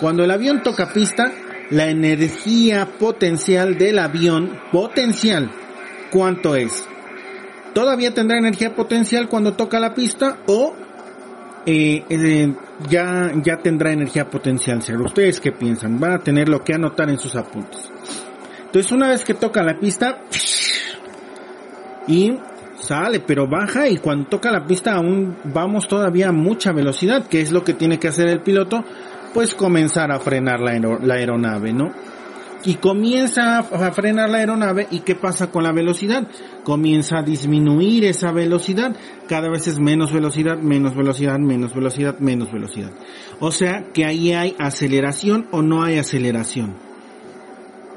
cuando 0.00 0.24
el 0.24 0.30
avión 0.30 0.62
toca 0.62 0.92
pista, 0.92 1.32
la 1.70 1.88
energía 1.88 2.86
potencial 2.98 3.78
del 3.78 3.98
avión, 3.98 4.60
potencial, 4.70 5.50
¿cuánto 6.10 6.54
es? 6.54 6.86
¿Todavía 7.74 8.14
tendrá 8.14 8.38
energía 8.38 8.74
potencial 8.74 9.28
cuando 9.28 9.54
toca 9.54 9.80
la 9.80 9.94
pista 9.94 10.38
o 10.46 10.74
eh, 11.66 12.04
eh, 12.08 12.54
ya, 12.88 13.32
ya 13.42 13.56
tendrá 13.56 13.92
energía 13.92 14.30
potencial 14.30 14.80
cero? 14.80 15.02
¿Ustedes 15.04 15.40
qué 15.40 15.50
piensan? 15.50 15.98
Van 15.98 16.12
a 16.12 16.18
tener 16.20 16.48
lo 16.48 16.62
que 16.62 16.72
anotar 16.72 17.10
en 17.10 17.18
sus 17.18 17.34
apuntes. 17.34 17.90
Entonces 18.66 18.92
una 18.92 19.08
vez 19.08 19.24
que 19.24 19.34
toca 19.34 19.62
la 19.62 19.78
pista 19.78 20.20
y 22.06 22.38
sale, 22.78 23.20
pero 23.20 23.48
baja 23.48 23.88
y 23.88 23.96
cuando 23.96 24.28
toca 24.28 24.52
la 24.52 24.64
pista 24.66 24.94
aún 24.94 25.36
vamos 25.44 25.88
todavía 25.88 26.28
a 26.28 26.32
mucha 26.32 26.72
velocidad, 26.72 27.26
que 27.26 27.40
es 27.40 27.50
lo 27.50 27.64
que 27.64 27.74
tiene 27.74 27.98
que 27.98 28.08
hacer 28.08 28.28
el 28.28 28.40
piloto, 28.40 28.84
pues 29.32 29.54
comenzar 29.54 30.12
a 30.12 30.20
frenar 30.20 30.60
la, 30.60 30.78
la 31.02 31.14
aeronave, 31.14 31.72
¿no? 31.72 31.92
Y 32.66 32.76
comienza 32.76 33.58
a 33.58 33.92
frenar 33.92 34.30
la 34.30 34.38
aeronave 34.38 34.86
y 34.90 35.00
¿qué 35.00 35.14
pasa 35.14 35.50
con 35.50 35.64
la 35.64 35.72
velocidad? 35.72 36.26
Comienza 36.64 37.18
a 37.18 37.22
disminuir 37.22 38.04
esa 38.04 38.32
velocidad, 38.32 38.96
cada 39.28 39.50
vez 39.50 39.66
es 39.66 39.78
menos 39.78 40.12
velocidad, 40.12 40.56
menos 40.56 40.96
velocidad, 40.96 41.38
menos 41.38 41.74
velocidad, 41.74 42.18
menos 42.20 42.50
velocidad. 42.50 42.92
O 43.38 43.50
sea 43.50 43.84
que 43.92 44.06
ahí 44.06 44.32
hay 44.32 44.56
aceleración 44.58 45.46
o 45.50 45.60
no 45.60 45.82
hay 45.82 45.98
aceleración. 45.98 46.76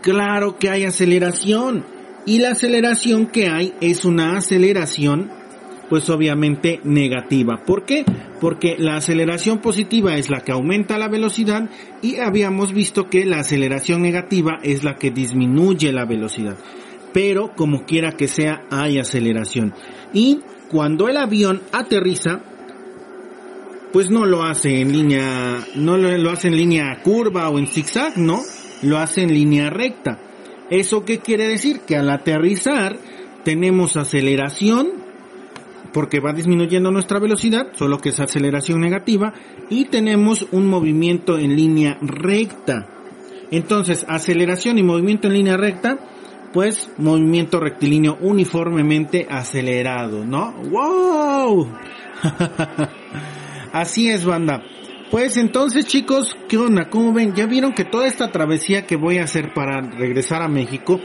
Claro 0.02 0.58
que 0.58 0.70
hay 0.70 0.84
aceleración 0.84 1.86
y 2.26 2.40
la 2.40 2.52
aceleración 2.52 3.28
que 3.28 3.48
hay 3.48 3.74
es 3.80 4.04
una 4.04 4.36
aceleración 4.36 5.32
pues 5.90 6.10
obviamente 6.10 6.80
negativa. 6.84 7.64
¿Por 7.66 7.86
qué? 7.86 8.06
Porque 8.40 8.76
la 8.78 8.98
aceleración 8.98 9.60
positiva 9.60 10.16
es 10.16 10.30
la 10.30 10.42
que 10.42 10.52
aumenta 10.52 10.98
la 10.98 11.08
velocidad 11.08 11.70
y 12.02 12.18
habíamos 12.18 12.74
visto 12.74 13.10
que 13.10 13.26
la 13.26 13.40
aceleración 13.40 14.02
negativa 14.02 14.60
es 14.64 14.84
la 14.84 14.96
que 14.96 15.12
disminuye 15.12 15.92
la 15.92 16.06
velocidad. 16.06 16.58
Pero 17.14 17.54
como 17.56 17.86
quiera 17.86 18.12
que 18.12 18.28
sea 18.28 18.66
hay 18.70 19.00
aceleración. 19.00 19.74
Y 20.14 20.42
cuando 20.70 21.08
el 21.08 21.18
avión 21.18 21.62
aterriza, 21.72 22.42
pues 23.92 24.10
no 24.10 24.26
lo 24.26 24.44
hace 24.44 24.82
en 24.82 24.92
línea, 24.92 25.66
no 25.76 25.98
lo, 25.98 26.30
hace 26.30 26.50
en 26.50 26.58
línea 26.58 27.02
curva 27.04 27.50
o 27.50 27.58
en 27.58 27.68
zigzag, 27.68 28.18
no, 28.18 28.42
lo 28.84 28.98
hace 28.98 29.24
en 29.24 29.34
línea 29.34 29.70
recta. 29.70 30.20
¿Eso 30.70 31.06
qué 31.06 31.20
quiere 31.20 31.48
decir? 31.48 31.80
Que 31.88 31.96
al 31.96 32.10
aterrizar 32.10 32.98
tenemos 33.46 33.96
aceleración 33.96 35.07
porque 35.94 36.20
va 36.20 36.34
disminuyendo 36.34 36.92
nuestra 36.92 37.20
velocidad, 37.20 37.68
solo 37.76 38.00
que 38.00 38.10
es 38.10 38.20
aceleración 38.20 38.82
negativa, 38.82 39.34
y 39.70 39.86
tenemos 39.86 40.48
un 40.52 40.68
movimiento 40.68 41.38
en 41.38 41.56
línea 41.56 41.98
recta. 42.02 42.88
Entonces, 43.52 44.06
aceleración 44.08 44.78
y 44.78 44.84
movimiento 44.84 45.28
en 45.28 45.34
línea 45.34 45.58
recta, 45.58 45.98
pues 46.54 46.90
movimiento 46.98 47.60
rectilíneo 47.60 48.18
uniformemente 48.22 49.28
acelerado, 49.30 50.26
¿no? 50.26 50.54
¡Wow! 50.54 51.68
Así 53.74 54.10
es, 54.10 54.26
banda. 54.26 54.64
Pues 55.12 55.38
entonces 55.38 55.86
chicos, 55.86 56.36
¿qué 56.50 56.58
onda? 56.58 56.90
¿Cómo 56.90 57.14
ven? 57.14 57.34
Ya 57.34 57.46
vieron 57.46 57.74
que 57.74 57.86
toda 57.86 58.08
esta 58.08 58.30
travesía 58.32 58.86
que 58.86 58.98
voy 58.98 59.20
a 59.20 59.24
hacer 59.24 59.54
para 59.54 59.80
regresar 59.80 60.42
a 60.42 60.50
México 60.50 61.00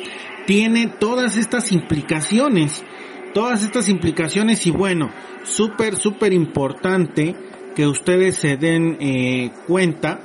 tiene 0.47 0.89
todas 0.89 1.37
estas 1.37 1.71
implicaciones. 1.71 2.85
Todas 3.35 3.65
estas 3.65 3.89
implicaciones 3.89 4.67
y 4.67 4.71
bueno, 4.71 5.11
súper, 5.45 5.97
súper 5.97 6.33
importante 6.33 7.35
que 7.75 7.87
ustedes 7.87 8.37
se 8.37 8.57
den 8.57 8.99
eh, 9.01 9.51
cuenta 9.67 10.21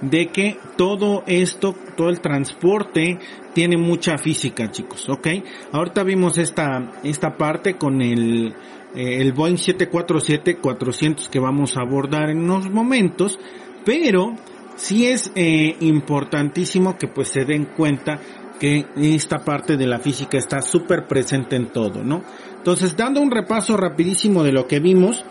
de 0.00 0.28
que 0.28 0.58
todo 0.76 1.24
esto, 1.26 1.74
todo 1.96 2.08
el 2.08 2.20
transporte 2.20 3.18
tiene 3.54 3.76
mucha 3.76 4.18
física, 4.18 4.70
chicos, 4.70 5.08
¿ok? 5.08 5.28
Ahorita 5.72 6.02
vimos 6.02 6.38
esta, 6.38 6.92
esta 7.02 7.36
parte 7.36 7.76
con 7.76 8.02
el, 8.02 8.54
eh, 8.94 9.20
el 9.20 9.32
Boeing 9.32 9.56
747-400 9.56 11.28
que 11.28 11.38
vamos 11.38 11.76
a 11.76 11.80
abordar 11.80 12.30
en 12.30 12.38
unos 12.38 12.70
momentos, 12.70 13.38
pero 13.84 14.34
sí 14.76 15.06
es 15.06 15.32
eh, 15.34 15.76
importantísimo 15.80 16.96
que 16.98 17.08
pues 17.08 17.28
se 17.28 17.44
den 17.44 17.64
cuenta 17.64 18.20
que 18.58 18.86
esta 18.96 19.44
parte 19.44 19.76
de 19.76 19.86
la 19.86 19.98
física 19.98 20.38
está 20.38 20.62
súper 20.62 21.06
presente 21.06 21.56
en 21.56 21.68
todo, 21.68 22.02
¿no? 22.02 22.22
Entonces, 22.56 22.96
dando 22.96 23.20
un 23.20 23.30
repaso 23.30 23.76
rapidísimo 23.76 24.42
de 24.42 24.52
lo 24.52 24.66
que 24.66 24.80
vimos, 24.80 25.24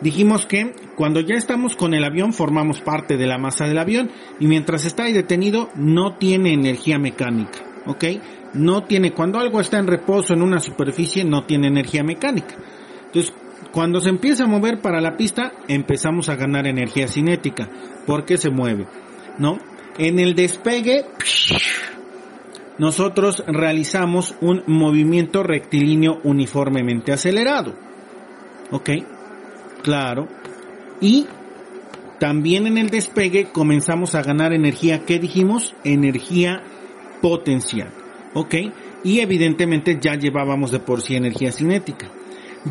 dijimos 0.00 0.46
que 0.46 0.74
cuando 0.96 1.20
ya 1.20 1.34
estamos 1.34 1.76
con 1.76 1.94
el 1.94 2.04
avión 2.04 2.32
formamos 2.32 2.80
parte 2.80 3.16
de 3.16 3.26
la 3.26 3.38
masa 3.38 3.66
del 3.66 3.78
avión 3.78 4.10
y 4.38 4.46
mientras 4.46 4.84
está 4.84 5.04
ahí 5.04 5.12
detenido 5.12 5.70
no 5.74 6.16
tiene 6.16 6.52
energía 6.52 6.98
mecánica, 6.98 7.58
¿ok? 7.86 8.04
No 8.54 8.84
tiene, 8.84 9.12
cuando 9.12 9.38
algo 9.38 9.60
está 9.60 9.78
en 9.78 9.86
reposo 9.86 10.34
en 10.34 10.42
una 10.42 10.60
superficie 10.60 11.24
no 11.24 11.44
tiene 11.44 11.68
energía 11.68 12.02
mecánica. 12.02 12.56
Entonces, 13.06 13.32
cuando 13.72 14.00
se 14.00 14.08
empieza 14.08 14.44
a 14.44 14.48
mover 14.48 14.80
para 14.80 15.00
la 15.00 15.16
pista, 15.16 15.52
empezamos 15.68 16.28
a 16.28 16.36
ganar 16.36 16.66
energía 16.66 17.08
cinética, 17.08 17.68
porque 18.06 18.36
se 18.36 18.50
mueve, 18.50 18.86
¿no? 19.38 19.58
En 19.98 20.18
el 20.18 20.34
despegue, 20.34 21.04
nosotros 22.80 23.44
realizamos 23.46 24.34
un 24.40 24.62
movimiento 24.66 25.42
rectilíneo 25.42 26.18
uniformemente 26.24 27.12
acelerado. 27.12 27.74
¿Ok? 28.70 28.88
Claro. 29.82 30.28
Y 30.98 31.26
también 32.18 32.66
en 32.66 32.78
el 32.78 32.88
despegue 32.88 33.52
comenzamos 33.52 34.14
a 34.14 34.22
ganar 34.22 34.54
energía, 34.54 35.04
¿qué 35.04 35.18
dijimos? 35.18 35.74
Energía 35.84 36.62
potencial. 37.20 37.92
¿Ok? 38.32 38.54
Y 39.04 39.20
evidentemente 39.20 39.98
ya 40.00 40.14
llevábamos 40.14 40.70
de 40.70 40.80
por 40.80 41.02
sí 41.02 41.16
energía 41.16 41.52
cinética. 41.52 42.10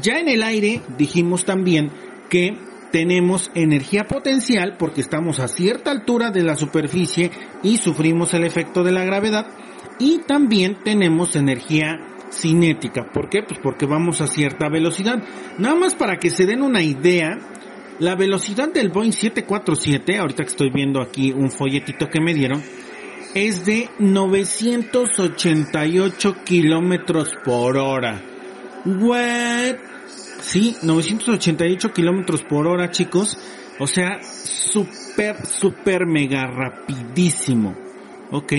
Ya 0.01 0.17
en 0.17 0.27
el 0.27 0.41
aire 0.41 0.81
dijimos 0.97 1.45
también 1.45 1.91
que 2.31 2.57
tenemos 2.91 3.51
energía 3.53 4.07
potencial 4.07 4.75
porque 4.79 5.01
estamos 5.01 5.39
a 5.39 5.47
cierta 5.47 5.91
altura 5.91 6.31
de 6.31 6.41
la 6.41 6.55
superficie 6.55 7.29
y 7.61 7.77
sufrimos 7.77 8.33
el 8.33 8.43
efecto 8.43 8.83
de 8.83 8.91
la 8.91 9.03
gravedad 9.03 9.45
y 9.99 10.19
también 10.19 10.77
tenemos 10.83 11.35
energía 11.35 11.99
cinética. 12.31 13.11
¿Por 13.11 13.29
qué? 13.29 13.43
Pues 13.43 13.59
porque 13.61 13.85
vamos 13.85 14.21
a 14.21 14.27
cierta 14.27 14.69
velocidad. 14.69 15.21
Nada 15.57 15.75
más 15.75 15.95
para 15.95 16.17
que 16.17 16.29
se 16.29 16.45
den 16.45 16.61
una 16.61 16.81
idea, 16.81 17.37
la 17.99 18.15
velocidad 18.15 18.71
del 18.71 18.89
Boeing 18.89 19.11
747, 19.11 20.17
ahorita 20.17 20.43
que 20.43 20.49
estoy 20.49 20.69
viendo 20.69 21.01
aquí 21.01 21.31
un 21.31 21.51
folletito 21.51 22.07
que 22.09 22.21
me 22.21 22.33
dieron, 22.33 22.63
es 23.35 23.65
de 23.65 23.89
988 23.99 26.35
kilómetros 26.43 27.31
por 27.43 27.77
hora. 27.77 28.21
What? 28.85 29.75
Sí, 30.41 30.77
988 30.81 31.93
kilómetros 31.93 32.41
por 32.43 32.67
hora, 32.67 32.91
chicos. 32.91 33.37
O 33.79 33.87
sea, 33.87 34.21
súper, 34.23 35.45
súper 35.45 36.05
mega 36.05 36.47
rapidísimo. 36.47 37.75
¿Ok? 38.31 38.53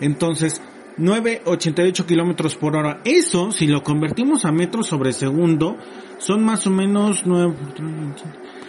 Entonces, 0.00 0.60
988 0.96 2.06
kilómetros 2.06 2.56
por 2.56 2.76
hora. 2.76 3.00
Eso, 3.04 3.52
si 3.52 3.66
lo 3.66 3.82
convertimos 3.82 4.44
a 4.44 4.52
metros 4.52 4.86
sobre 4.86 5.12
segundo, 5.12 5.76
son 6.18 6.44
más 6.44 6.66
o 6.66 6.70
menos, 6.70 7.24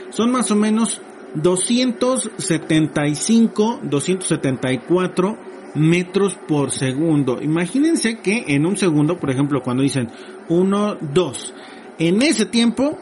son 0.10 0.32
más 0.32 0.50
o 0.52 0.56
menos 0.56 1.02
275, 1.36 3.82
274 3.84 5.38
metros 5.76 6.38
por 6.48 6.72
segundo. 6.72 7.40
Imagínense 7.42 8.20
que 8.20 8.46
en 8.48 8.66
un 8.66 8.78
segundo, 8.78 9.20
por 9.20 9.30
ejemplo, 9.30 9.62
cuando 9.62 9.84
dicen 9.84 10.10
1, 10.50 10.98
2, 11.14 11.54
en 12.00 12.22
ese 12.22 12.46
tiempo 12.46 12.98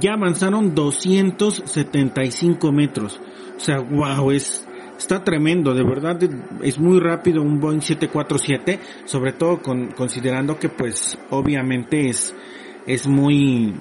ya 0.00 0.14
avanzaron 0.14 0.74
275 0.74 2.72
metros. 2.72 3.20
O 3.56 3.60
sea, 3.60 3.80
wow, 3.80 4.30
es, 4.30 4.66
está 5.02 5.22
tremendo, 5.24 5.74
de 5.74 5.82
verdad 5.82 6.18
es 6.62 6.78
muy 6.78 7.00
rápido 7.00 7.42
un 7.42 7.60
Boeing 7.60 7.80
747, 7.80 8.78
sobre 9.04 9.32
todo 9.32 9.60
con, 9.60 9.88
considerando 9.92 10.58
que 10.58 10.68
pues 10.68 11.18
obviamente 11.30 12.08
es, 12.08 12.34
es 12.86 13.06
muy, 13.06 13.74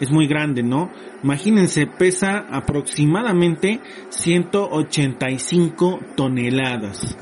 es 0.00 0.10
muy 0.10 0.26
grande, 0.26 0.62
¿no? 0.62 0.90
Imagínense, 1.22 1.86
pesa 1.86 2.46
aproximadamente 2.50 3.80
185 4.08 6.00
toneladas. 6.16 7.16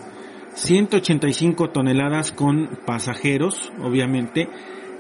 185 0.55 1.71
toneladas 1.71 2.33
con 2.33 2.79
pasajeros, 2.85 3.73
obviamente. 3.81 4.49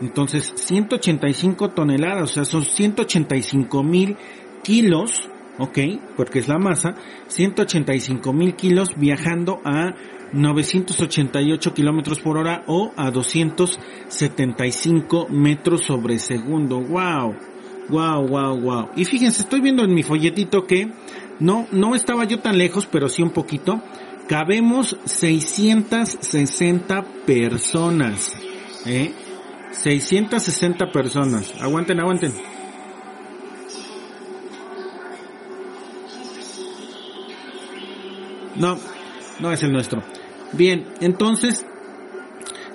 Entonces, 0.00 0.52
185 0.56 1.70
toneladas, 1.70 2.30
o 2.30 2.34
sea, 2.34 2.44
son 2.44 2.64
185 2.64 3.82
mil 3.82 4.16
kilos, 4.62 5.28
ok, 5.58 5.78
porque 6.16 6.38
es 6.38 6.48
la 6.48 6.58
masa, 6.58 6.94
185 7.26 8.32
mil 8.32 8.54
kilos 8.54 8.96
viajando 8.96 9.60
a 9.64 9.94
988 10.32 11.74
kilómetros 11.74 12.20
por 12.20 12.38
hora 12.38 12.62
o 12.66 12.92
a 12.96 13.10
275 13.10 15.26
metros 15.30 15.84
sobre 15.84 16.18
segundo. 16.18 16.80
Wow, 16.80 17.36
wow, 17.88 18.26
wow, 18.26 18.58
wow. 18.60 18.88
Y 18.96 19.04
fíjense, 19.04 19.42
estoy 19.42 19.60
viendo 19.60 19.84
en 19.84 19.94
mi 19.94 20.02
folletito 20.02 20.66
que 20.66 20.90
no, 21.40 21.66
no 21.72 21.94
estaba 21.94 22.24
yo 22.24 22.40
tan 22.40 22.58
lejos, 22.58 22.86
pero 22.86 23.08
sí 23.08 23.22
un 23.22 23.30
poquito. 23.30 23.80
Cabemos 24.28 24.98
660 25.04 27.02
personas, 27.24 28.36
¿eh? 28.84 29.14
660 29.72 30.92
personas. 30.92 31.54
Aguanten, 31.60 32.00
aguanten. 32.00 32.57
No, 38.58 38.78
no 39.40 39.52
es 39.52 39.62
el 39.62 39.72
nuestro. 39.72 40.02
Bien, 40.52 40.86
entonces, 41.00 41.64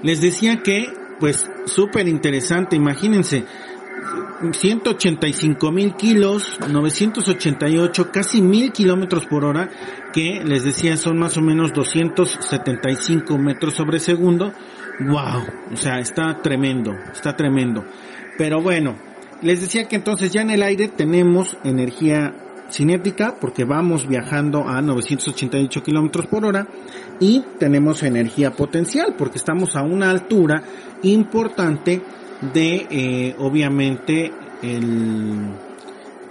les 0.02 0.22
decía 0.22 0.62
que, 0.63 0.88
pues, 1.19 1.50
súper 1.65 2.08
interesante, 2.08 2.76
imagínense, 2.76 3.46
185 4.52 5.72
mil 5.72 5.96
kilos, 5.96 6.60
988, 6.67 8.12
casi 8.12 8.41
mil 8.41 8.72
kilómetros 8.72 9.26
por 9.26 9.46
hora, 9.46 9.69
que 10.13 10.41
les 10.43 10.63
decía 10.63 10.98
son 10.98 11.17
más 11.17 11.38
o 11.38 11.41
menos 11.41 11.72
275 11.74 13.38
metros 13.38 13.76
sobre 13.76 14.00
segundo. 14.00 14.54
Wow, 15.00 15.43
o 15.72 15.78
sea, 15.78 16.00
está 16.00 16.41
tremendo, 16.41 16.91
está 17.12 17.36
tremendo. 17.36 17.86
Pero 18.38 18.62
bueno, 18.62 18.98
les 19.41 19.62
decía 19.62 19.88
que 19.88 19.96
entonces 19.96 20.32
ya 20.32 20.41
en 20.41 20.52
el 20.52 20.63
aire 20.63 20.88
tenemos 20.89 21.58
energía 21.63 22.36
cinética 22.73 23.36
porque 23.39 23.65
vamos 23.65 24.07
viajando 24.07 24.67
a 24.67 24.81
988 24.81 25.83
kilómetros 25.83 26.25
por 26.25 26.43
hora 26.43 26.67
y 27.19 27.43
tenemos 27.59 28.01
energía 28.01 28.51
potencial 28.51 29.13
porque 29.17 29.38
estamos 29.38 29.75
a 29.75 29.83
una 29.83 30.09
altura 30.09 30.63
importante 31.03 32.01
de 32.53 32.88
eh, 32.89 33.36
obviamente 33.38 34.31
el, 34.63 35.51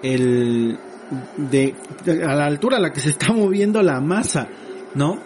el 0.02 0.78
de, 1.36 1.74
a 2.26 2.34
la 2.34 2.46
altura 2.46 2.78
a 2.78 2.80
la 2.80 2.92
que 2.92 3.00
se 3.00 3.10
está 3.10 3.32
moviendo 3.32 3.80
la 3.82 4.00
masa, 4.00 4.48
¿no? 4.94 5.18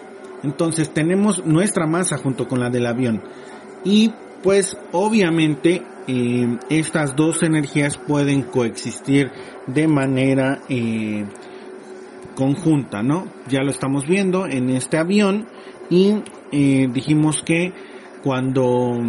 Entonces 0.42 0.90
tenemos 0.90 1.46
nuestra 1.46 1.86
masa 1.86 2.18
junto 2.18 2.46
con 2.46 2.60
la 2.60 2.68
del 2.68 2.86
avión 2.86 3.22
y 3.84 4.12
pues 4.42 4.76
obviamente 4.92 5.82
estas 6.06 7.16
dos 7.16 7.42
energías 7.42 7.96
pueden 7.96 8.42
coexistir 8.42 9.30
de 9.66 9.88
manera 9.88 10.60
eh, 10.68 11.24
conjunta, 12.34 13.02
¿no? 13.02 13.26
Ya 13.48 13.62
lo 13.62 13.70
estamos 13.70 14.06
viendo 14.06 14.46
en 14.46 14.70
este 14.70 14.98
avión 14.98 15.48
y 15.90 16.22
eh, 16.52 16.88
dijimos 16.92 17.42
que 17.42 17.72
cuando 18.22 19.00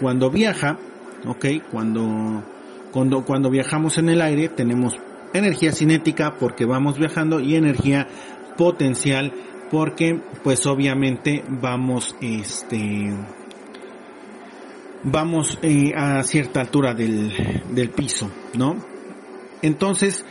cuando 0.00 0.30
viaja, 0.30 0.78
¿ok? 1.26 1.46
Cuando 1.70 2.44
cuando 2.92 3.24
cuando 3.24 3.50
viajamos 3.50 3.98
en 3.98 4.08
el 4.08 4.22
aire 4.22 4.48
tenemos 4.48 4.98
energía 5.34 5.72
cinética 5.72 6.36
porque 6.38 6.64
vamos 6.64 6.98
viajando 6.98 7.40
y 7.40 7.56
energía 7.56 8.06
potencial 8.56 9.32
porque 9.70 10.18
pues 10.42 10.66
obviamente 10.66 11.44
vamos 11.48 12.16
este 12.20 13.14
vamos 15.04 15.58
eh, 15.62 15.92
a 15.96 16.22
cierta 16.22 16.60
altura 16.60 16.94
del, 16.94 17.32
del 17.70 17.90
piso, 17.90 18.30
¿no? 18.54 18.76
Entonces, 19.62 20.24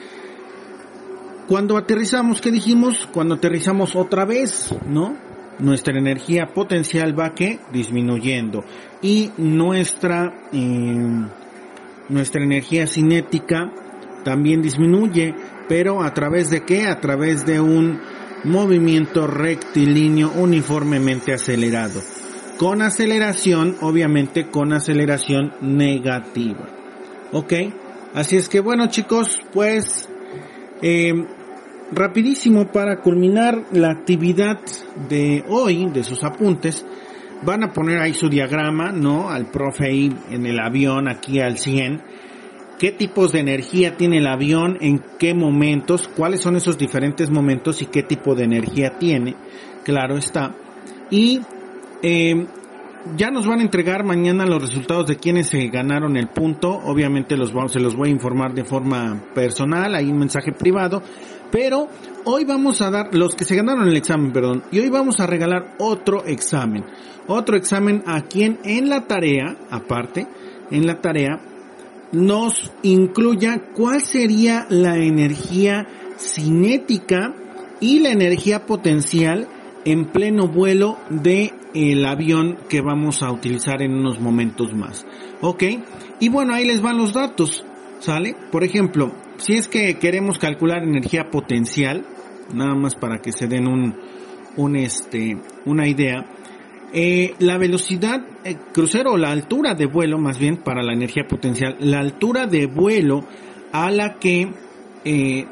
cuando 1.47 1.77
aterrizamos, 1.77 2.41
¿qué 2.41 2.51
dijimos? 2.51 3.08
Cuando 3.12 3.36
aterrizamos 3.36 3.95
otra 3.95 4.25
vez, 4.25 4.75
¿no? 4.86 5.17
Nuestra 5.60 5.97
energía 5.97 6.47
potencial 6.53 7.17
va 7.17 7.34
que 7.34 7.60
disminuyendo 7.71 8.63
y 9.01 9.32
nuestra 9.38 10.34
eh, 10.53 11.25
nuestra 12.10 12.43
energía 12.43 12.86
cinética 12.86 13.71
también 14.23 14.62
disminuye, 14.62 15.34
pero 15.67 16.03
a 16.03 16.13
través 16.13 16.49
de 16.49 16.63
qué? 16.63 16.86
A 16.86 16.99
través 16.99 17.45
de 17.45 17.60
un 17.60 17.99
movimiento 18.43 19.25
rectilíneo 19.25 20.32
uniformemente 20.36 21.34
acelerado 21.34 22.01
con 22.57 22.81
aceleración, 22.81 23.77
obviamente 23.81 24.47
con 24.47 24.73
aceleración 24.73 25.53
negativa. 25.61 26.67
¿Ok? 27.31 27.53
Así 28.13 28.35
es 28.35 28.49
que 28.49 28.59
bueno 28.59 28.87
chicos, 28.87 29.39
pues 29.53 30.09
eh, 30.81 31.13
rapidísimo 31.91 32.71
para 32.71 33.01
culminar 33.01 33.65
la 33.71 33.91
actividad 33.91 34.59
de 35.09 35.43
hoy, 35.47 35.89
de 35.91 36.03
sus 36.03 36.23
apuntes, 36.23 36.85
van 37.43 37.63
a 37.63 37.73
poner 37.73 37.99
ahí 37.99 38.13
su 38.13 38.29
diagrama, 38.29 38.91
¿no? 38.91 39.29
Al 39.29 39.51
profe 39.51 39.85
ahí 39.85 40.15
en 40.31 40.45
el 40.45 40.59
avión, 40.59 41.07
aquí 41.07 41.39
al 41.39 41.57
100. 41.57 42.01
¿Qué 42.79 42.91
tipos 42.91 43.31
de 43.31 43.39
energía 43.39 43.97
tiene 43.97 44.17
el 44.17 44.27
avión? 44.27 44.77
¿En 44.81 45.03
qué 45.17 45.33
momentos? 45.33 46.07
¿Cuáles 46.07 46.41
son 46.41 46.55
esos 46.55 46.77
diferentes 46.77 47.29
momentos 47.29 47.81
y 47.81 47.87
qué 47.87 48.03
tipo 48.03 48.35
de 48.35 48.43
energía 48.43 48.97
tiene? 48.99 49.35
Claro 49.83 50.17
está. 50.17 50.55
Y 51.09 51.41
eh, 52.01 52.47
ya 53.15 53.31
nos 53.31 53.47
van 53.47 53.60
a 53.60 53.63
entregar 53.63 54.03
mañana 54.03 54.45
los 54.45 54.62
resultados 54.62 55.07
de 55.07 55.17
quienes 55.17 55.49
se 55.49 55.67
ganaron 55.67 56.17
el 56.17 56.27
punto. 56.27 56.69
Obviamente 56.71 57.38
los 57.38 57.53
vamos, 57.53 57.71
se 57.71 57.79
los 57.79 57.95
voy 57.95 58.10
a 58.10 58.12
informar 58.12 58.53
de 58.53 58.65
forma 58.65 59.23
personal, 59.33 59.95
hay 59.95 60.10
un 60.10 60.17
mensaje 60.17 60.51
privado. 60.51 61.01
Pero 61.51 61.88
hoy 62.25 62.43
vamos 62.43 62.81
a 62.81 62.91
dar, 62.91 63.15
los 63.15 63.36
que 63.36 63.45
se 63.45 63.55
ganaron 63.55 63.88
el 63.88 63.95
examen, 63.95 64.33
perdón, 64.33 64.63
y 64.71 64.79
hoy 64.79 64.89
vamos 64.89 65.19
a 65.19 65.27
regalar 65.27 65.75
otro 65.79 66.25
examen. 66.25 66.83
Otro 67.27 67.55
examen 67.55 68.03
a 68.05 68.23
quien 68.23 68.60
en 68.63 68.89
la 68.89 69.05
tarea, 69.07 69.55
aparte, 69.69 70.27
en 70.71 70.86
la 70.86 70.99
tarea, 70.99 71.39
nos 72.12 72.71
incluya 72.83 73.62
cuál 73.73 74.01
sería 74.01 74.65
la 74.69 74.97
energía 74.97 75.88
cinética 76.17 77.33
y 77.79 77.99
la 77.99 78.12
energía 78.12 78.65
potencial 78.65 79.47
en 79.86 80.05
pleno 80.05 80.47
vuelo 80.47 80.97
de 81.10 81.53
el 81.73 82.06
avión 82.06 82.58
que 82.69 82.82
vamos 82.82 83.23
a 83.23 83.32
utilizar 83.32 83.82
en 83.82 83.93
unos 83.93 84.19
momentos 84.19 84.73
más. 84.73 85.06
¿Ok? 85.41 85.63
Y 86.19 86.30
bueno, 86.30 86.53
ahí 86.53 86.65
les 86.65 86.82
van 86.82 86.97
los 86.97 87.13
datos. 87.13 87.65
¿Sale? 87.99 88.36
Por 88.51 88.63
ejemplo, 88.63 89.12
si 89.38 89.53
es 89.53 89.67
que 89.67 89.97
queremos 89.97 90.38
calcular 90.38 90.84
energía 90.84 91.30
potencial, 91.32 92.06
nada 92.53 92.75
más 92.75 92.95
para 92.95 93.19
que 93.19 93.32
se 93.32 93.47
den 93.47 93.67
un, 93.67 93.95
un 94.56 94.75
este, 94.75 95.38
una 95.65 95.88
idea, 95.88 96.25
eh, 96.93 97.34
la 97.39 97.58
velocidad 97.58 98.21
eh, 98.43 98.56
crucero, 98.71 99.17
la 99.17 99.32
altura 99.32 99.73
de 99.73 99.88
vuelo, 99.88 100.17
más 100.17 100.38
bien 100.38 100.58
para 100.58 100.84
la 100.84 100.93
energía 100.93 101.27
potencial, 101.27 101.75
la 101.80 101.99
altura 101.99 102.45
de 102.45 102.65
vuelo 102.65 103.25
a 103.71 103.91
la 103.91 104.19
que 104.19 104.47
eh, 105.03 105.45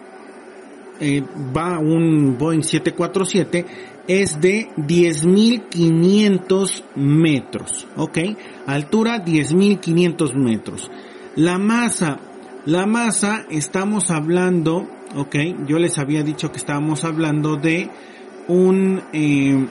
va 1.56 1.80
un 1.80 2.38
Boeing 2.38 2.64
747 2.64 3.66
es 4.08 4.40
de 4.40 4.70
10.500 4.78 6.84
metros, 6.96 7.88
¿ok? 7.96 8.18
Altura 8.68 9.24
10.500 9.24 10.34
metros. 10.36 10.92
La 11.36 11.58
masa, 11.58 12.20
la 12.66 12.86
masa 12.86 13.46
estamos 13.50 14.12
hablando, 14.12 14.88
¿ok? 15.16 15.36
Yo 15.68 15.80
les 15.80 15.98
había 15.98 16.24
dicho 16.24 16.52
que 16.52 16.58
estábamos 16.58 17.04
hablando 17.04 17.58
de 17.58 17.90
un, 18.48 19.02
eh, 19.12 19.68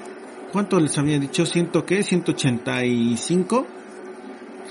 ¿cuánto 0.52 0.80
les 0.80 0.98
había 0.98 1.18
dicho? 1.18 1.46
¿Ciento 1.46 1.86
qué? 1.86 2.00
¿185? 2.00 3.66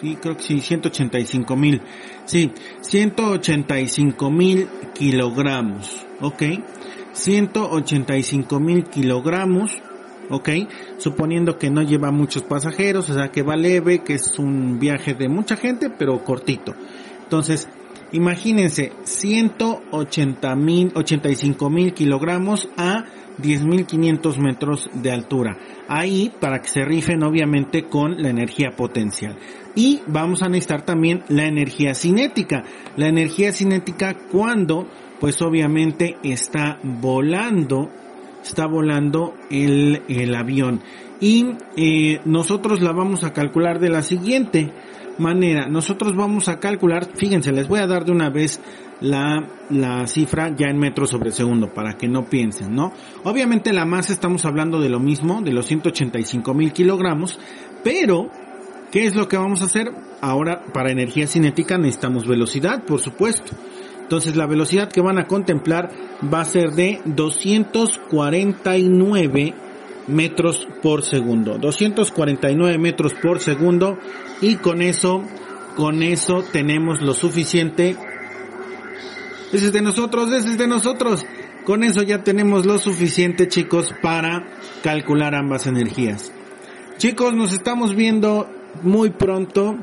Sí, 0.02 0.18
creo 0.22 0.36
que 0.36 0.44
sí, 0.44 0.60
185 0.60 1.56
mil. 1.56 1.82
Sí, 2.26 2.52
185 2.82 4.30
mil 4.30 4.68
kilogramos, 4.94 6.06
¿ok? 6.20 6.44
185 7.14 8.60
mil 8.60 8.84
kilogramos, 8.86 9.72
¿ok? 10.30 10.50
Suponiendo 10.98 11.58
que 11.58 11.70
no 11.70 11.82
lleva 11.82 12.12
muchos 12.12 12.44
pasajeros, 12.44 13.10
o 13.10 13.14
sea 13.14 13.32
que 13.32 13.44
va 13.44 13.56
leve, 13.56 14.04
que 14.04 14.16
es 14.16 14.38
un 14.40 14.80
viaje 14.80 15.14
de 15.14 15.30
mucha 15.30 15.56
gente, 15.56 15.90
pero 15.90 16.24
cortito. 16.24 16.74
Entonces, 17.24 17.68
imagínense, 18.12 18.92
180 19.04 20.56
mil, 20.56 20.92
85 20.96 21.70
mil 21.70 21.94
kilogramos 21.94 22.70
a 22.78 23.06
10.500 23.42 24.38
metros 24.38 24.90
de 24.94 25.12
altura. 25.12 25.58
Ahí, 25.88 26.32
para 26.40 26.62
que 26.62 26.68
se 26.68 26.86
rifen 26.86 27.24
obviamente 27.24 27.86
con 27.86 28.22
la 28.22 28.30
energía 28.30 28.72
potencial. 28.76 29.38
Y 29.76 30.02
vamos 30.08 30.44
a 30.44 30.50
necesitar 30.50 30.86
también 30.86 31.24
la 31.30 31.46
energía 31.46 31.96
cinética. 31.96 32.64
La 32.96 33.08
energía 33.08 33.52
cinética 33.52 34.16
cuando 34.32 34.88
pues 35.24 35.42
obviamente 35.42 36.18
está 36.22 36.80
volando, 36.84 37.90
está 38.44 38.66
volando 38.66 39.34
el, 39.50 40.02
el 40.10 40.36
avión. 40.36 40.82
Y 41.22 41.46
eh, 41.78 42.20
nosotros 42.26 42.82
la 42.82 42.92
vamos 42.92 43.24
a 43.24 43.32
calcular 43.32 43.80
de 43.80 43.88
la 43.88 44.02
siguiente 44.02 44.74
manera. 45.20 45.70
Nosotros 45.70 46.14
vamos 46.18 46.50
a 46.50 46.60
calcular, 46.60 47.08
fíjense, 47.16 47.54
les 47.54 47.70
voy 47.70 47.80
a 47.80 47.88
dar 47.88 48.04
de 48.04 48.12
una 48.12 48.30
vez 48.32 48.60
la, 49.00 49.48
la 49.70 50.08
cifra 50.08 50.54
ya 50.54 50.68
en 50.68 50.78
metros 50.78 51.12
sobre 51.12 51.32
segundo 51.32 51.74
para 51.74 51.94
que 51.94 52.10
no 52.10 52.26
piensen, 52.26 52.76
¿no? 52.76 52.92
Obviamente 53.24 53.72
la 53.72 53.86
masa 53.86 54.12
estamos 54.12 54.44
hablando 54.44 54.82
de 54.82 54.90
lo 54.90 55.00
mismo, 55.00 55.42
de 55.42 55.54
los 55.54 55.68
185 55.68 56.54
mil 56.54 56.74
kilogramos, 56.74 57.40
pero 57.82 58.30
¿qué 58.92 59.06
es 59.06 59.16
lo 59.16 59.30
que 59.30 59.38
vamos 59.38 59.62
a 59.62 59.68
hacer? 59.68 59.90
Ahora 60.20 60.66
para 60.74 60.92
energía 60.92 61.28
cinética 61.28 61.78
necesitamos 61.78 62.28
velocidad, 62.28 62.84
por 62.84 63.00
supuesto. 63.00 63.54
Entonces 64.14 64.36
la 64.36 64.46
velocidad 64.46 64.92
que 64.92 65.02
van 65.02 65.18
a 65.18 65.26
contemplar 65.26 65.90
va 66.32 66.42
a 66.42 66.46
ser 66.46 66.74
de 66.74 67.02
249 67.04 69.56
metros 70.06 70.68
por 70.84 71.02
segundo. 71.02 71.58
249 71.58 72.78
metros 72.78 73.16
por 73.16 73.40
segundo 73.40 73.98
y 74.40 74.58
con 74.58 74.84
eso, 74.84 75.24
con 75.76 76.04
eso 76.04 76.44
tenemos 76.44 77.02
lo 77.02 77.16
suficiente. 77.16 77.98
Ese 79.52 79.66
es 79.66 79.74
de 79.74 79.82
nosotros, 79.82 80.32
ese 80.32 80.50
es 80.50 80.60
de 80.60 80.68
nosotros. 80.68 81.26
Con 81.66 81.84
eso 81.84 82.04
ya 82.04 82.24
tenemos 82.24 82.68
lo 82.68 82.78
suficiente 82.78 83.48
chicos 83.48 83.96
para 84.04 84.46
calcular 84.84 85.34
ambas 85.34 85.66
energías. 85.66 86.32
Chicos, 86.98 87.34
nos 87.34 87.52
estamos 87.52 87.96
viendo 87.96 88.48
muy 88.84 89.10
pronto. 89.10 89.76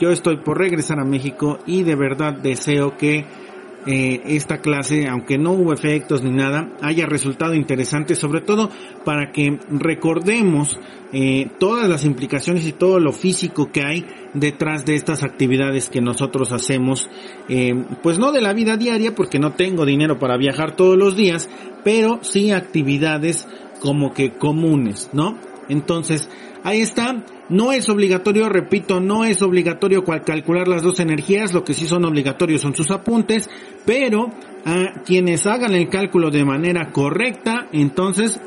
Yo 0.00 0.10
estoy 0.10 0.38
por 0.38 0.56
regresar 0.56 1.00
a 1.00 1.04
México 1.04 1.58
y 1.66 1.82
de 1.82 1.96
verdad 1.96 2.32
deseo 2.32 2.96
que 2.96 3.43
eh, 3.86 4.22
esta 4.26 4.58
clase, 4.58 5.08
aunque 5.08 5.36
no 5.36 5.52
hubo 5.52 5.72
efectos 5.72 6.22
ni 6.22 6.30
nada, 6.30 6.70
haya 6.80 7.06
resultado 7.06 7.54
interesante, 7.54 8.14
sobre 8.14 8.40
todo 8.40 8.70
para 9.04 9.30
que 9.30 9.58
recordemos 9.70 10.78
eh, 11.12 11.48
todas 11.58 11.88
las 11.88 12.04
implicaciones 12.04 12.66
y 12.66 12.72
todo 12.72 12.98
lo 12.98 13.12
físico 13.12 13.70
que 13.70 13.84
hay 13.84 14.06
detrás 14.32 14.84
de 14.84 14.94
estas 14.94 15.22
actividades 15.22 15.88
que 15.88 16.00
nosotros 16.00 16.50
hacemos, 16.52 17.10
eh, 17.48 17.74
pues 18.02 18.18
no 18.18 18.32
de 18.32 18.40
la 18.40 18.52
vida 18.52 18.76
diaria, 18.76 19.14
porque 19.14 19.38
no 19.38 19.52
tengo 19.52 19.84
dinero 19.84 20.18
para 20.18 20.36
viajar 20.36 20.76
todos 20.76 20.96
los 20.96 21.14
días, 21.14 21.48
pero 21.84 22.20
sí 22.22 22.50
actividades 22.50 23.46
como 23.80 24.14
que 24.14 24.32
comunes, 24.32 25.10
¿no? 25.12 25.36
Entonces, 25.68 26.28
ahí 26.62 26.80
está. 26.80 27.24
No 27.48 27.72
es 27.72 27.88
obligatorio, 27.88 28.48
repito, 28.48 29.00
no 29.00 29.24
es 29.24 29.42
obligatorio 29.42 30.04
calcular 30.04 30.66
las 30.66 30.82
dos 30.82 30.98
energías, 31.00 31.52
lo 31.52 31.62
que 31.62 31.74
sí 31.74 31.86
son 31.86 32.04
obligatorios 32.04 32.62
son 32.62 32.74
sus 32.74 32.90
apuntes, 32.90 33.50
pero 33.84 34.30
a 34.64 35.02
quienes 35.04 35.46
hagan 35.46 35.74
el 35.74 35.90
cálculo 35.90 36.30
de 36.30 36.44
manera 36.44 36.90
correcta, 36.90 37.68
entonces 37.72 38.40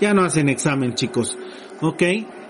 ya 0.00 0.14
no 0.14 0.22
hacen 0.22 0.48
examen, 0.48 0.94
chicos. 0.94 1.36
¿Ok? 1.80 2.02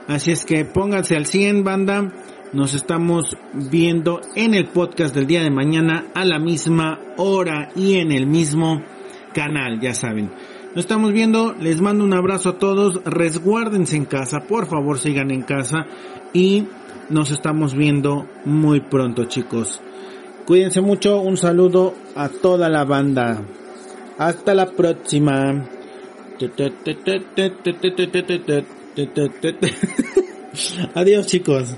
Así 0.07 0.31
es 0.31 0.45
que 0.45 0.65
pónganse 0.65 1.17
al 1.17 1.27
100, 1.27 1.65
banda. 1.65 2.13
Nos 2.53 2.75
estamos 2.75 3.37
viendo 3.53 4.21
en 4.37 4.55
el 4.55 4.67
podcast 4.67 5.13
del 5.13 5.27
día 5.27 5.43
de 5.43 5.51
mañana 5.51 6.07
a 6.15 6.25
la 6.25 6.39
misma 6.39 7.01
hora 7.17 7.71
y 7.75 7.95
en 7.95 8.13
el 8.13 8.29
mismo 8.29 8.81
canal, 9.33 9.81
ya 9.81 9.93
saben. 9.93 10.31
Nos 10.75 10.87
estamos 10.87 11.13
viendo, 11.13 11.55
les 11.61 11.81
mando 11.81 12.03
un 12.03 12.15
abrazo 12.15 12.49
a 12.49 12.59
todos, 12.59 13.01
resguárdense 13.05 13.97
en 13.97 14.07
casa, 14.07 14.41
por 14.41 14.67
favor 14.67 14.99
sigan 14.99 15.31
en 15.31 15.43
casa 15.43 15.87
y 16.33 16.65
nos 17.11 17.31
estamos 17.31 17.75
viendo 17.75 18.27
muy 18.45 18.81
pronto 18.81 19.27
chicos. 19.27 19.81
Cuídense 20.47 20.81
mucho, 20.81 21.21
un 21.21 21.37
saludo 21.37 21.95
a 22.17 22.29
toda 22.29 22.69
la 22.69 22.85
banda. 22.85 23.45
Hasta 24.19 24.53
la 24.53 24.73
próxima. 24.73 25.65
Adiós 30.95 31.27
chicos. 31.29 31.77